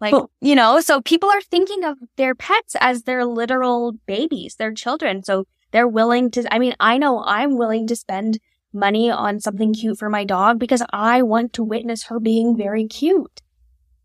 Like, 0.00 0.12
you 0.40 0.56
know, 0.56 0.80
so 0.80 1.00
people 1.00 1.30
are 1.30 1.40
thinking 1.40 1.84
of 1.84 1.98
their 2.16 2.34
pets 2.34 2.74
as 2.80 3.04
their 3.04 3.24
literal 3.24 3.92
babies, 4.06 4.56
their 4.56 4.74
children. 4.74 5.22
So 5.22 5.46
they're 5.70 5.86
willing 5.86 6.32
to, 6.32 6.52
I 6.52 6.58
mean, 6.58 6.74
I 6.80 6.98
know 6.98 7.22
I'm 7.24 7.56
willing 7.56 7.86
to 7.86 7.94
spend 7.94 8.40
money 8.76 9.10
on 9.10 9.40
something 9.40 9.74
cute 9.74 9.98
for 9.98 10.08
my 10.08 10.24
dog 10.24 10.58
because 10.58 10.82
I 10.92 11.22
want 11.22 11.52
to 11.54 11.64
witness 11.64 12.04
her 12.04 12.20
being 12.20 12.56
very 12.56 12.86
cute. 12.86 13.42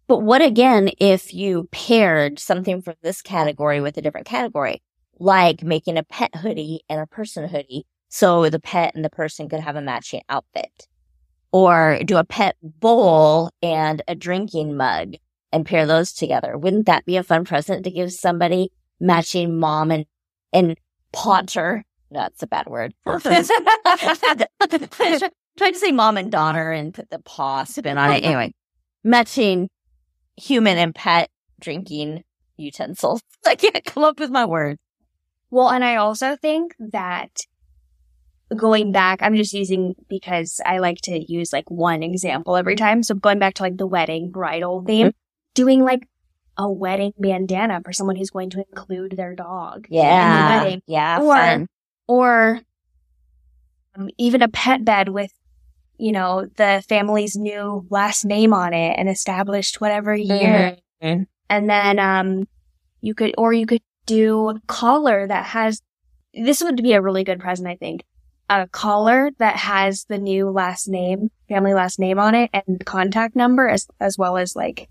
But 0.08 0.24
what 0.24 0.42
again 0.42 0.90
if 1.00 1.34
you 1.34 1.70
paired 1.72 2.40
something 2.40 2.82
from 2.82 2.96
this 3.02 3.22
category 3.22 3.80
with 3.80 3.98
a 3.98 4.02
different 4.02 4.28
category, 4.28 4.82
like 5.20 5.64
making 5.64 5.98
a 5.98 6.04
pet 6.04 6.36
hoodie 6.36 6.82
and 6.90 7.00
a 7.00 7.08
person 7.08 7.48
hoodie 7.48 7.86
so 8.10 8.50
the 8.50 8.60
pet 8.60 8.94
and 8.94 9.06
the 9.06 9.10
person 9.10 9.48
could 9.48 9.62
have 9.62 9.76
a 9.76 9.82
matching 9.82 10.22
outfit? 10.28 10.88
Or 11.54 12.00
do 12.04 12.18
a 12.18 12.24
pet 12.24 12.56
bowl 12.62 13.52
and 13.62 14.02
a 14.08 14.16
drinking 14.16 14.76
mug 14.76 15.14
and 15.52 15.66
pair 15.66 15.86
those 15.86 16.14
together? 16.14 16.58
Wouldn't 16.58 16.88
that 16.88 17.06
be 17.06 17.18
a 17.18 17.24
fun 17.24 17.46
present 17.46 17.84
to 17.84 17.92
give 17.92 18.12
somebody 18.12 18.72
matching 19.00 19.60
mom 19.60 19.92
and, 19.92 20.06
and 20.52 20.78
potter? 21.14 21.86
That's 22.12 22.44
a 22.44 22.48
bad 22.48 22.68
word. 22.68 22.94
Tried 23.06 23.24
to 25.72 25.80
say 25.80 25.92
mom 25.92 26.18
and 26.18 26.32
daughter 26.32 26.72
and 26.72 26.94
put 26.94 27.10
the 27.10 27.20
paw 27.20 27.64
spin 27.64 27.98
on 27.98 28.12
it. 28.12 28.24
Anyway, 28.24 28.54
matching 29.04 29.70
human 30.38 30.78
and 30.78 30.94
pet 30.94 31.30
drinking 31.60 32.24
utensils. 32.58 33.22
I 33.46 33.56
can't 33.56 33.84
come 33.86 34.04
up 34.04 34.20
with 34.20 34.30
my 34.30 34.46
word. 34.46 34.78
Well, 35.50 35.70
and 35.70 35.84
I 35.84 35.96
also 35.98 36.36
think 36.36 36.76
that 36.80 37.32
going 38.56 38.92
back, 38.92 39.22
I'm 39.22 39.36
just 39.36 39.54
using 39.54 39.96
because 40.10 40.62
I 40.66 40.80
like 40.80 41.00
to 41.04 41.20
use 41.32 41.52
like 41.54 41.70
one 41.70 42.04
example 42.04 42.56
every 42.56 42.76
time. 42.76 43.04
So 43.04 43.16
going 43.16 43.40
back 43.40 43.56
to 43.56 43.64
like 43.64 43.78
the 43.78 43.88
wedding 43.88 44.32
bridal 44.32 44.84
theme, 44.86 45.08
mm-hmm. 45.08 45.18
doing 45.54 45.84
like 45.84 46.08
a 46.58 46.70
wedding 46.72 47.14
bandana 47.18 47.82
for 47.84 47.94
someone 47.94 48.16
who's 48.16 48.30
going 48.30 48.50
to 48.52 48.64
include 48.70 49.16
their 49.18 49.36
dog 49.36 49.88
in 49.90 49.98
the 49.98 50.04
Yeah. 50.04 50.64
wedding, 50.64 50.82
Yeah. 50.88 51.22
Or- 51.22 51.36
fun. 51.36 51.68
Or 52.12 52.60
um, 53.96 54.10
even 54.18 54.42
a 54.42 54.50
pet 54.50 54.84
bed 54.84 55.10
with, 55.10 55.32
you 55.98 56.12
know, 56.12 56.46
the 56.58 56.84
family's 56.90 57.38
new 57.38 57.86
last 57.90 58.26
name 58.26 58.54
on 58.54 58.74
it 58.74 58.96
and 58.98 59.08
established 59.10 59.80
whatever 59.80 60.14
year. 60.14 60.78
Mhm. 61.02 61.28
And 61.50 61.70
then 61.70 62.00
um 62.00 62.48
you 63.02 63.14
could 63.16 63.34
or 63.38 63.54
you 63.54 63.66
could 63.66 63.82
do 64.06 64.50
a 64.50 64.60
collar 64.68 65.26
that 65.28 65.46
has 65.46 65.82
this 66.34 66.62
would 66.62 66.82
be 66.84 66.94
a 66.94 67.02
really 67.02 67.24
good 67.24 67.40
present, 67.40 67.68
I 67.68 67.76
think. 67.76 68.04
A 68.50 68.68
collar 68.68 69.32
that 69.40 69.56
has 69.56 70.06
the 70.10 70.18
new 70.18 70.50
last 70.50 70.90
name, 70.90 71.30
family 71.48 71.74
last 71.74 71.98
name 71.98 72.20
on 72.20 72.36
it 72.36 72.50
and 72.54 72.86
contact 72.86 73.36
number 73.36 73.70
as 73.70 73.88
as 74.02 74.18
well 74.18 74.38
as 74.38 74.56
like 74.56 74.90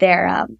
their 0.00 0.26
um 0.28 0.58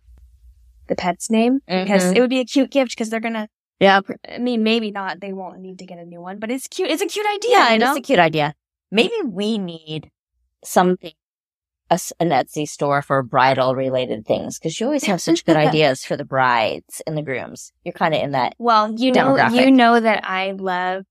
the 0.87 0.97
pet's 0.97 1.29
name. 1.31 1.61
Because 1.67 2.05
Mhm. 2.13 2.17
it 2.17 2.21
would 2.21 2.31
be 2.31 2.41
a 2.41 2.45
cute 2.47 2.71
gift 2.71 2.93
because 2.93 3.11
they're 3.11 3.21
gonna 3.29 3.49
Yeah. 3.81 4.01
I 4.29 4.39
mean 4.39 4.63
maybe 4.63 4.91
not 4.91 5.21
they 5.21 5.33
won't 5.33 5.61
need 5.61 5.79
to 5.79 5.87
get 5.87 5.99
a 5.99 6.05
new 6.05 6.21
one, 6.21 6.39
but 6.39 6.51
it's 6.51 6.67
cute 6.69 6.91
it's 6.91 7.03
a 7.03 7.07
cute 7.07 7.27
idea, 7.35 7.51
Yeah. 7.51 7.73
you 7.73 7.79
know? 7.79 7.91
It's 7.91 7.99
a 7.99 8.03
cute 8.03 8.19
idea. 8.19 8.55
Maybe 8.91 9.15
we 9.25 9.59
need 9.59 10.11
something, 10.65 11.13
a, 11.91 12.01
an 12.21 12.31
Etsy 12.31 12.67
store 12.67 13.03
for 13.03 13.23
bridal 13.23 13.75
related 13.75 14.27
things 14.27 14.59
because 14.59 14.79
you 14.81 14.87
always 14.87 15.05
have 15.05 15.21
such 15.21 15.45
good 15.45 15.57
ideas 15.69 16.05
for 16.05 16.17
the 16.17 16.25
brides 16.25 17.03
and 17.07 17.17
the 17.17 17.23
grooms. 17.23 17.73
You're 17.85 17.93
kind 17.93 18.15
of 18.15 18.23
in 18.23 18.33
that. 18.33 18.55
Well, 18.59 18.95
you 18.97 19.13
know, 19.13 19.37
you 19.49 19.71
know 19.71 20.01
that 20.01 20.25
I 20.25 20.53
love 20.53 21.05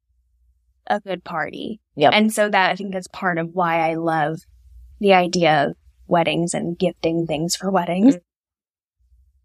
a 0.88 1.00
good 1.00 1.24
party. 1.24 1.80
Yep. 1.96 2.14
And 2.14 2.34
so 2.34 2.50
that 2.50 2.72
I 2.72 2.76
think 2.76 2.94
that's 2.94 3.08
part 3.08 3.38
of 3.38 3.50
why 3.54 3.90
I 3.90 3.96
love 3.96 4.40
the 5.00 5.14
idea 5.14 5.68
of 5.68 5.76
weddings 6.08 6.54
and 6.54 6.78
gifting 6.78 7.28
things 7.28 7.56
for 7.56 7.70
weddings. 7.70 8.16
Mm-hmm. 8.16 8.24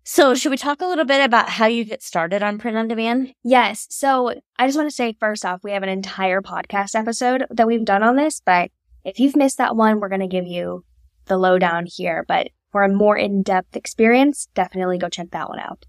So, 0.05 0.35
should 0.35 0.51
we 0.51 0.57
talk 0.57 0.81
a 0.81 0.87
little 0.87 1.05
bit 1.05 1.25
about 1.25 1.49
how 1.49 1.67
you 1.67 1.85
get 1.85 2.03
started 2.03 2.43
on 2.43 2.59
print 2.59 2.77
on 2.77 2.89
demand? 2.89 3.35
Yes. 3.45 3.87
So 3.91 4.35
I 4.59 4.67
just 4.67 4.77
want 4.77 4.91
to 4.91 4.95
say 4.95 5.17
first 5.19 5.45
off, 5.45 5.63
we 5.63 5.71
have 5.71 5.85
an 5.85 5.89
entire 5.89 6.43
podcast 6.43 6.97
episode 6.97 7.45
that 7.51 7.69
we've 7.69 7.85
done 7.85 8.03
on 8.03 8.17
this, 8.17 8.43
but 8.45 8.73
if 9.05 9.21
you've 9.21 9.37
missed 9.37 9.59
that 9.59 9.77
one, 9.77 10.01
we're 10.01 10.09
going 10.09 10.21
to 10.21 10.27
give 10.27 10.47
you 10.47 10.85
the 11.27 11.37
lowdown 11.37 11.87
here. 11.87 12.25
But 12.27 12.49
for 12.73 12.83
a 12.83 12.89
more 12.89 13.17
in-depth 13.17 13.77
experience, 13.77 14.49
definitely 14.55 14.99
go 14.99 15.09
check 15.09 15.31
that 15.31 15.49
one 15.49 15.61
out. 15.61 15.87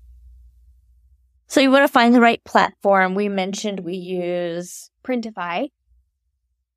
So, 1.48 1.60
you 1.60 1.72
want 1.72 1.84
to 1.84 1.92
find 1.92 2.14
the 2.14 2.22
right 2.22 2.44
platform. 2.44 3.16
We 3.16 3.30
mentioned 3.30 3.80
we 3.80 3.96
use 3.96 4.92
Printify. 5.04 5.70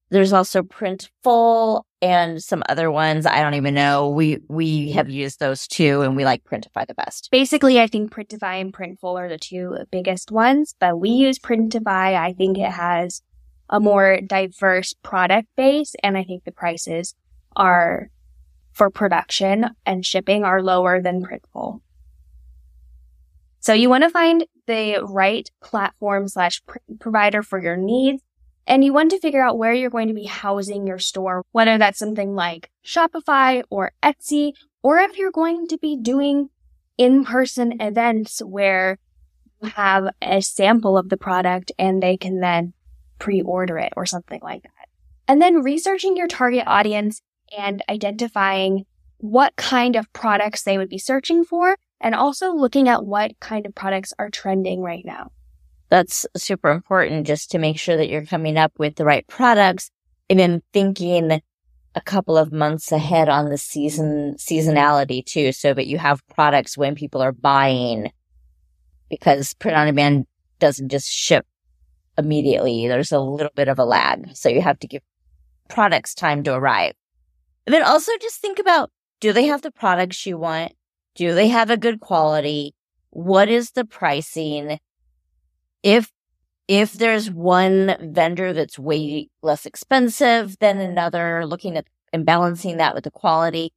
There's 0.08 0.32
also 0.32 0.62
Printful 0.62 1.82
and 2.02 2.42
some 2.42 2.62
other 2.68 2.90
ones. 2.90 3.26
I 3.26 3.40
don't 3.40 3.54
even 3.54 3.74
know. 3.74 4.10
We 4.10 4.38
we 4.48 4.92
have 4.92 5.08
used 5.08 5.40
those 5.40 5.66
too, 5.66 6.02
and 6.02 6.16
we 6.16 6.24
like 6.24 6.44
Printify 6.44 6.86
the 6.86 6.94
best. 6.94 7.28
Basically, 7.30 7.80
I 7.80 7.86
think 7.86 8.12
Printify 8.12 8.60
and 8.60 8.72
Printful 8.72 9.18
are 9.18 9.28
the 9.28 9.38
two 9.38 9.78
biggest 9.90 10.30
ones, 10.30 10.74
but 10.78 10.98
we 10.98 11.10
use 11.10 11.38
Printify. 11.38 12.16
I 12.16 12.32
think 12.32 12.58
it 12.58 12.70
has 12.70 13.22
a 13.68 13.80
more 13.80 14.20
diverse 14.20 14.94
product 15.02 15.48
base, 15.56 15.94
and 16.02 16.16
I 16.16 16.24
think 16.24 16.44
the 16.44 16.52
prices 16.52 17.14
are 17.56 18.10
for 18.72 18.90
production 18.90 19.70
and 19.86 20.04
shipping 20.04 20.44
are 20.44 20.62
lower 20.62 21.00
than 21.00 21.24
Printful. 21.24 21.80
So 23.60 23.72
you 23.72 23.88
want 23.88 24.04
to 24.04 24.10
find 24.10 24.46
the 24.66 24.98
right 25.02 25.50
platform 25.60 26.28
slash 26.28 26.62
provider 27.00 27.42
for 27.42 27.60
your 27.60 27.76
needs. 27.76 28.22
And 28.66 28.84
you 28.84 28.92
want 28.92 29.10
to 29.10 29.20
figure 29.20 29.44
out 29.44 29.58
where 29.58 29.72
you're 29.72 29.90
going 29.90 30.08
to 30.08 30.14
be 30.14 30.24
housing 30.24 30.86
your 30.86 30.98
store, 30.98 31.44
whether 31.52 31.78
that's 31.78 31.98
something 31.98 32.34
like 32.34 32.70
Shopify 32.84 33.62
or 33.70 33.92
Etsy, 34.02 34.52
or 34.82 34.98
if 34.98 35.16
you're 35.16 35.30
going 35.30 35.68
to 35.68 35.78
be 35.78 35.96
doing 35.96 36.48
in-person 36.98 37.80
events 37.80 38.40
where 38.40 38.98
you 39.62 39.68
have 39.68 40.08
a 40.20 40.40
sample 40.40 40.98
of 40.98 41.08
the 41.08 41.16
product 41.16 41.70
and 41.78 42.02
they 42.02 42.16
can 42.16 42.40
then 42.40 42.72
pre-order 43.18 43.78
it 43.78 43.92
or 43.96 44.04
something 44.04 44.40
like 44.42 44.62
that. 44.62 44.88
And 45.28 45.40
then 45.40 45.62
researching 45.62 46.16
your 46.16 46.28
target 46.28 46.64
audience 46.66 47.22
and 47.56 47.82
identifying 47.88 48.84
what 49.18 49.56
kind 49.56 49.96
of 49.96 50.12
products 50.12 50.62
they 50.62 50.76
would 50.76 50.88
be 50.88 50.98
searching 50.98 51.44
for 51.44 51.76
and 52.00 52.14
also 52.14 52.52
looking 52.52 52.88
at 52.88 53.04
what 53.04 53.38
kind 53.40 53.66
of 53.66 53.74
products 53.74 54.12
are 54.18 54.28
trending 54.28 54.82
right 54.82 55.04
now 55.04 55.30
that's 55.88 56.26
super 56.36 56.70
important 56.70 57.26
just 57.26 57.50
to 57.52 57.58
make 57.58 57.78
sure 57.78 57.96
that 57.96 58.08
you're 58.08 58.26
coming 58.26 58.56
up 58.56 58.72
with 58.78 58.96
the 58.96 59.04
right 59.04 59.26
products 59.26 59.90
and 60.28 60.38
then 60.38 60.62
thinking 60.72 61.40
a 61.94 62.00
couple 62.00 62.36
of 62.36 62.52
months 62.52 62.92
ahead 62.92 63.28
on 63.28 63.48
the 63.48 63.56
season 63.56 64.34
seasonality 64.38 65.24
too, 65.24 65.52
so 65.52 65.72
that 65.72 65.86
you 65.86 65.98
have 65.98 66.26
products 66.28 66.76
when 66.76 66.94
people 66.94 67.22
are 67.22 67.32
buying 67.32 68.10
because 69.08 69.54
print 69.54 69.76
on 69.76 69.86
demand 69.86 70.26
doesn't 70.58 70.90
just 70.90 71.08
ship 71.10 71.46
immediately. 72.18 72.88
There's 72.88 73.12
a 73.12 73.20
little 73.20 73.52
bit 73.54 73.68
of 73.68 73.78
a 73.78 73.84
lag. 73.84 74.34
So 74.34 74.48
you 74.48 74.60
have 74.62 74.78
to 74.80 74.86
give 74.86 75.02
products 75.68 76.14
time 76.14 76.42
to 76.44 76.54
arrive. 76.54 76.92
And 77.66 77.74
then 77.74 77.82
also 77.82 78.12
just 78.20 78.40
think 78.40 78.58
about, 78.58 78.90
do 79.20 79.32
they 79.32 79.46
have 79.46 79.62
the 79.62 79.70
products 79.70 80.26
you 80.26 80.38
want? 80.38 80.72
Do 81.14 81.34
they 81.34 81.48
have 81.48 81.70
a 81.70 81.76
good 81.76 82.00
quality? 82.00 82.74
What 83.10 83.48
is 83.48 83.70
the 83.70 83.84
pricing? 83.84 84.78
If 85.82 86.10
if 86.68 86.94
there's 86.94 87.30
one 87.30 87.96
vendor 88.12 88.52
that's 88.52 88.78
way 88.78 89.28
less 89.40 89.66
expensive 89.66 90.58
than 90.58 90.78
another, 90.78 91.46
looking 91.46 91.76
at 91.76 91.86
and 92.12 92.26
balancing 92.26 92.76
that 92.78 92.94
with 92.94 93.04
the 93.04 93.10
quality, 93.10 93.72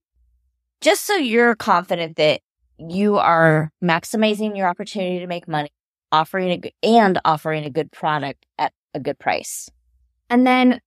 just 0.82 1.06
so 1.06 1.16
you're 1.16 1.56
confident 1.56 2.16
that 2.16 2.42
you 2.78 3.18
are 3.18 3.72
maximizing 3.84 4.58
your 4.58 4.68
opportunity 4.68 5.20
to 5.20 5.28
make 5.28 5.48
money, 5.48 5.70
offering 6.12 6.50
a 6.52 6.58
good, 6.58 6.74
and 6.82 7.20
offering 7.26 7.66
a 7.66 7.70
good 7.70 7.92
product 7.92 8.46
at 8.58 8.74
a 8.94 9.00
good 9.00 9.20
price. 9.20 9.70
And 10.30 10.48
then 10.48 10.80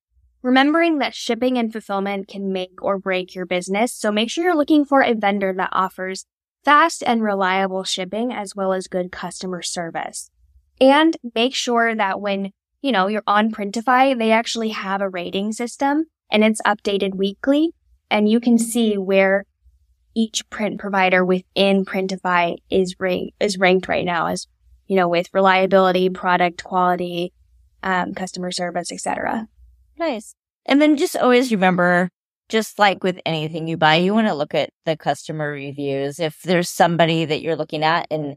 remembering 0.42 0.98
that 0.98 1.14
shipping 1.14 1.58
and 1.58 1.70
fulfillment 1.70 2.28
can 2.28 2.52
make 2.52 2.82
or 2.82 2.98
break 2.98 3.34
your 3.34 3.46
business. 3.46 3.92
So 3.92 4.10
make 4.10 4.30
sure 4.30 4.44
you're 4.44 4.56
looking 4.56 4.84
for 4.84 5.02
a 5.02 5.14
vendor 5.14 5.52
that 5.52 5.68
offers 5.72 6.26
fast 6.64 7.02
and 7.06 7.22
reliable 7.22 7.84
shipping 7.84 8.32
as 8.32 8.56
well 8.56 8.72
as 8.72 8.86
good 8.86 9.12
customer 9.12 9.62
service. 9.62 10.30
And 10.80 11.16
make 11.34 11.54
sure 11.54 11.94
that 11.94 12.20
when, 12.20 12.52
you 12.80 12.92
know, 12.92 13.06
you're 13.06 13.22
on 13.26 13.52
Printify, 13.52 14.18
they 14.18 14.32
actually 14.32 14.70
have 14.70 15.00
a 15.00 15.08
rating 15.08 15.52
system 15.52 16.06
and 16.30 16.42
it's 16.42 16.62
updated 16.62 17.14
weekly 17.14 17.72
and 18.10 18.28
you 18.28 18.40
can 18.40 18.58
see 18.58 18.98
where 18.98 19.46
each 20.14 20.48
print 20.50 20.78
provider 20.78 21.24
within 21.24 21.84
Printify 21.84 22.56
is 22.70 22.96
ranked, 22.98 23.34
is 23.40 23.58
ranked 23.58 23.88
right 23.88 24.04
now 24.04 24.26
as, 24.26 24.46
you 24.86 24.96
know, 24.96 25.08
with 25.08 25.32
reliability, 25.32 26.10
product 26.10 26.62
quality, 26.62 27.32
um, 27.82 28.14
customer 28.14 28.50
service, 28.50 28.92
etc. 28.92 29.48
Nice. 29.98 30.34
And 30.66 30.80
then 30.80 30.96
just 30.96 31.16
always 31.16 31.50
remember, 31.50 32.10
just 32.48 32.78
like 32.78 33.02
with 33.02 33.18
anything 33.24 33.66
you 33.66 33.76
buy, 33.76 33.96
you 33.96 34.12
want 34.12 34.26
to 34.28 34.34
look 34.34 34.54
at 34.54 34.70
the 34.84 34.96
customer 34.96 35.50
reviews. 35.50 36.20
If 36.20 36.42
there's 36.42 36.68
somebody 36.68 37.24
that 37.24 37.40
you're 37.40 37.56
looking 37.56 37.82
at 37.82 38.06
and 38.10 38.36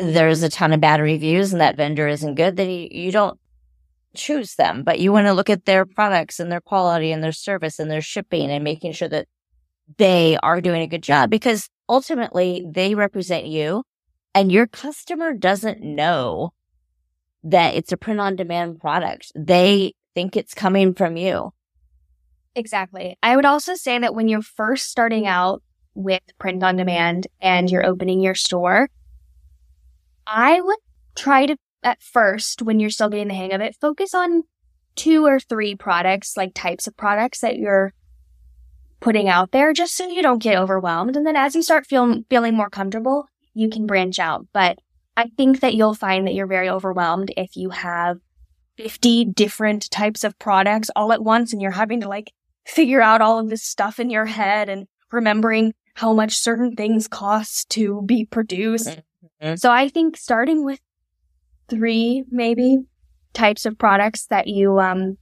there's 0.00 0.42
a 0.42 0.48
ton 0.48 0.72
of 0.72 0.80
bad 0.80 1.00
reviews 1.00 1.52
and 1.52 1.60
that 1.60 1.76
vendor 1.76 2.08
isn't 2.08 2.34
good, 2.34 2.56
then 2.56 2.70
you, 2.70 3.12
don't 3.12 3.38
choose 4.14 4.54
them. 4.54 4.82
But 4.82 4.98
you 4.98 5.12
want 5.12 5.26
to 5.26 5.32
look 5.32 5.50
at 5.50 5.66
their 5.66 5.84
products 5.84 6.40
and 6.40 6.50
their 6.50 6.60
quality 6.60 7.12
and 7.12 7.22
their 7.22 7.32
service 7.32 7.78
and 7.78 7.90
their 7.90 8.00
shipping 8.00 8.50
and 8.50 8.64
making 8.64 8.92
sure 8.92 9.08
that 9.08 9.28
they 9.98 10.38
are 10.42 10.60
doing 10.60 10.82
a 10.82 10.86
good 10.86 11.02
job 11.02 11.30
because 11.30 11.68
ultimately 11.88 12.64
they 12.68 12.94
represent 12.94 13.46
you 13.46 13.82
and 14.34 14.52
your 14.52 14.66
customer 14.66 15.32
doesn't 15.32 15.82
know 15.82 16.52
that 17.42 17.74
it's 17.74 17.92
a 17.92 17.96
print 17.96 18.20
on 18.20 18.36
demand 18.36 18.80
product. 18.80 19.32
They 19.34 19.94
think 20.14 20.36
it's 20.36 20.54
coming 20.54 20.94
from 20.94 21.16
you. 21.16 21.52
Exactly. 22.54 23.16
I 23.22 23.36
would 23.36 23.44
also 23.44 23.74
say 23.74 23.98
that 23.98 24.14
when 24.14 24.28
you're 24.28 24.42
first 24.42 24.88
starting 24.88 25.26
out 25.26 25.62
with 25.94 26.22
print 26.38 26.62
on 26.62 26.76
demand 26.76 27.26
and 27.40 27.70
you're 27.70 27.86
opening 27.86 28.20
your 28.20 28.34
store, 28.34 28.88
I 30.32 30.60
would 30.60 30.78
try 31.16 31.46
to, 31.46 31.56
at 31.82 32.00
first, 32.00 32.62
when 32.62 32.78
you're 32.78 32.90
still 32.90 33.08
getting 33.08 33.28
the 33.28 33.34
hang 33.34 33.52
of 33.52 33.60
it, 33.60 33.76
focus 33.80 34.14
on 34.14 34.44
two 34.94 35.26
or 35.26 35.40
three 35.40 35.74
products, 35.74 36.36
like 36.36 36.52
types 36.54 36.86
of 36.86 36.96
products 36.96 37.40
that 37.40 37.56
you're 37.56 37.92
putting 39.00 39.28
out 39.28 39.50
there, 39.50 39.72
just 39.72 39.96
so 39.96 40.06
you 40.06 40.22
don't 40.22 40.42
get 40.42 40.56
overwhelmed. 40.56 41.16
And 41.16 41.26
then 41.26 41.36
as 41.36 41.56
you 41.56 41.62
start 41.62 41.86
feeling, 41.86 42.24
feeling 42.30 42.54
more 42.54 42.70
comfortable, 42.70 43.26
you 43.54 43.68
can 43.68 43.86
branch 43.86 44.18
out. 44.20 44.46
But 44.52 44.78
I 45.16 45.30
think 45.36 45.60
that 45.60 45.74
you'll 45.74 45.94
find 45.94 46.26
that 46.26 46.34
you're 46.34 46.46
very 46.46 46.68
overwhelmed 46.68 47.32
if 47.36 47.56
you 47.56 47.70
have 47.70 48.18
50 48.76 49.24
different 49.26 49.90
types 49.90 50.22
of 50.22 50.38
products 50.38 50.90
all 50.94 51.12
at 51.12 51.24
once 51.24 51.52
and 51.52 51.60
you're 51.60 51.72
having 51.72 52.00
to 52.02 52.08
like 52.08 52.32
figure 52.64 53.00
out 53.00 53.20
all 53.20 53.38
of 53.38 53.50
this 53.50 53.62
stuff 53.62 53.98
in 53.98 54.10
your 54.10 54.26
head 54.26 54.68
and 54.68 54.86
remembering 55.10 55.74
how 55.94 56.12
much 56.12 56.38
certain 56.38 56.76
things 56.76 57.08
cost 57.08 57.68
to 57.70 58.02
be 58.06 58.24
produced. 58.24 58.88
Mm. 58.88 59.02
Mm-hmm. 59.42 59.56
So 59.56 59.70
I 59.70 59.88
think 59.88 60.16
starting 60.16 60.64
with 60.64 60.80
three 61.68 62.24
maybe 62.30 62.78
types 63.32 63.64
of 63.64 63.78
products 63.78 64.26
that 64.26 64.48
you 64.48 64.78
um 64.80 65.16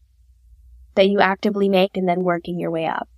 that 0.94 1.08
you 1.08 1.20
actively 1.20 1.68
make 1.68 1.96
and 1.96 2.08
then 2.08 2.22
working 2.22 2.58
your 2.58 2.70
way 2.70 2.86
up. 2.86 3.08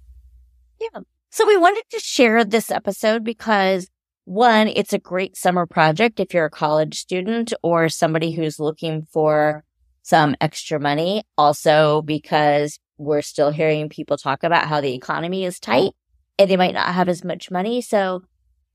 Yeah. 0.81 1.01
So 1.31 1.47
we 1.47 1.57
wanted 1.57 1.85
to 1.91 2.01
share 2.01 2.45
this 2.45 2.71
episode 2.71 3.25
because 3.25 3.89
one, 4.25 4.69
it's 4.69 4.93
a 4.93 4.99
great 4.99 5.37
summer 5.37 5.65
project 5.67 6.21
if 6.21 6.35
you're 6.35 6.45
a 6.45 6.51
college 6.51 6.99
student 6.99 7.55
or 7.63 7.89
somebody 7.89 8.33
who's 8.33 8.59
looking 8.59 9.07
for 9.11 9.65
some 10.03 10.35
extra 10.41 10.79
money. 10.79 11.25
Also 11.39 12.03
because 12.03 12.79
we're 12.99 13.23
still 13.23 13.51
hearing 13.51 13.89
people 13.89 14.19
talk 14.19 14.43
about 14.43 14.67
how 14.67 14.81
the 14.81 14.95
economy 14.95 15.45
is 15.45 15.59
tight 15.59 15.93
and 16.39 16.51
they 16.51 16.57
might 16.57 16.75
not 16.75 16.95
have 16.95 17.09
as 17.09 17.25
much 17.25 17.51
money. 17.51 17.81
So 17.81 18.23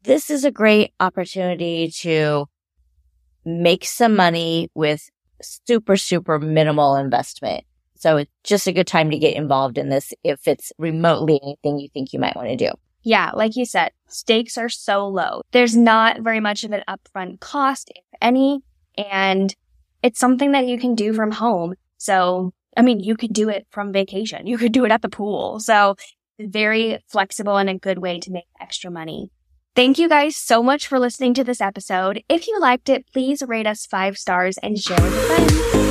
this 0.06 0.30
is 0.30 0.46
a 0.46 0.52
great 0.52 0.94
opportunity 1.00 1.89
to 2.02 2.46
make 3.44 3.86
some 3.86 4.15
money 4.15 4.70
with 4.74 5.10
super, 5.41 5.98
super 5.98 6.39
minimal 6.39 6.96
investment. 6.96 7.63
So 7.96 8.18
it's 8.18 8.32
just 8.44 8.68
a 8.68 8.74
good 8.74 8.88
time 8.88 9.12
to 9.12 9.18
get 9.18 9.36
involved 9.36 9.78
in 9.78 9.89
this 9.89 10.13
if 10.24 10.48
it's 10.48 10.72
remotely 10.78 11.39
anything 11.44 11.80
you 11.80 11.89
think 11.89 12.13
you 12.13 12.20
might 12.20 12.36
want 12.36 12.50
to 12.50 12.56
do. 12.56 12.72
Yeah, 13.04 13.32
like 13.34 13.56
you 13.56 13.65
said, 13.65 13.91
stakes 14.08 14.58
are 14.58 14.70
so 14.70 15.08
low. 15.08 15.41
There's 15.52 15.76
not 15.76 16.22
very 16.22 16.39
much 16.39 16.63
of 16.63 16.72
an 16.72 16.84
upfront 16.89 17.39
cost, 17.39 17.91
if 17.96 18.04
any, 18.20 18.62
and 18.98 19.54
it's 20.02 20.20
something 20.20 20.54
that 20.54 20.68
you 20.68 20.80
can 20.80 20.96
do 20.96 21.13
from 21.13 21.32
home. 21.32 21.76
So, 21.98 22.52
I 22.76 22.82
mean, 22.82 23.00
you 23.00 23.15
could 23.15 23.34
do 23.34 23.50
it 23.50 23.68
from 23.70 23.94
vacation. 23.94 24.48
You 24.48 24.58
could 24.58 24.72
do 24.72 24.86
it 24.86 24.91
at 24.91 25.02
the 25.02 25.10
pool. 25.10 25.60
So 25.60 25.96
very 26.39 27.00
flexible 27.08 27.58
and 27.58 27.70
a 27.70 27.78
good 27.78 28.00
way 28.00 28.20
to 28.20 28.32
make 28.32 28.46
extra 28.60 28.91
money. 28.91 29.30
Thank 29.76 30.00
you 30.00 30.08
guys 30.08 30.38
so 30.38 30.64
much 30.64 30.88
for 30.88 31.00
listening 31.00 31.34
to 31.34 31.44
this 31.44 31.60
episode. 31.60 32.24
If 32.30 32.48
you 32.48 32.58
liked 32.62 32.88
it, 32.88 33.12
please 33.12 33.44
rate 33.46 33.68
us 33.68 33.86
five 33.86 34.18
stars 34.18 34.58
and 34.60 34.80
share 34.80 35.02
with 35.02 35.14
your 35.14 35.24
friends. 35.24 35.85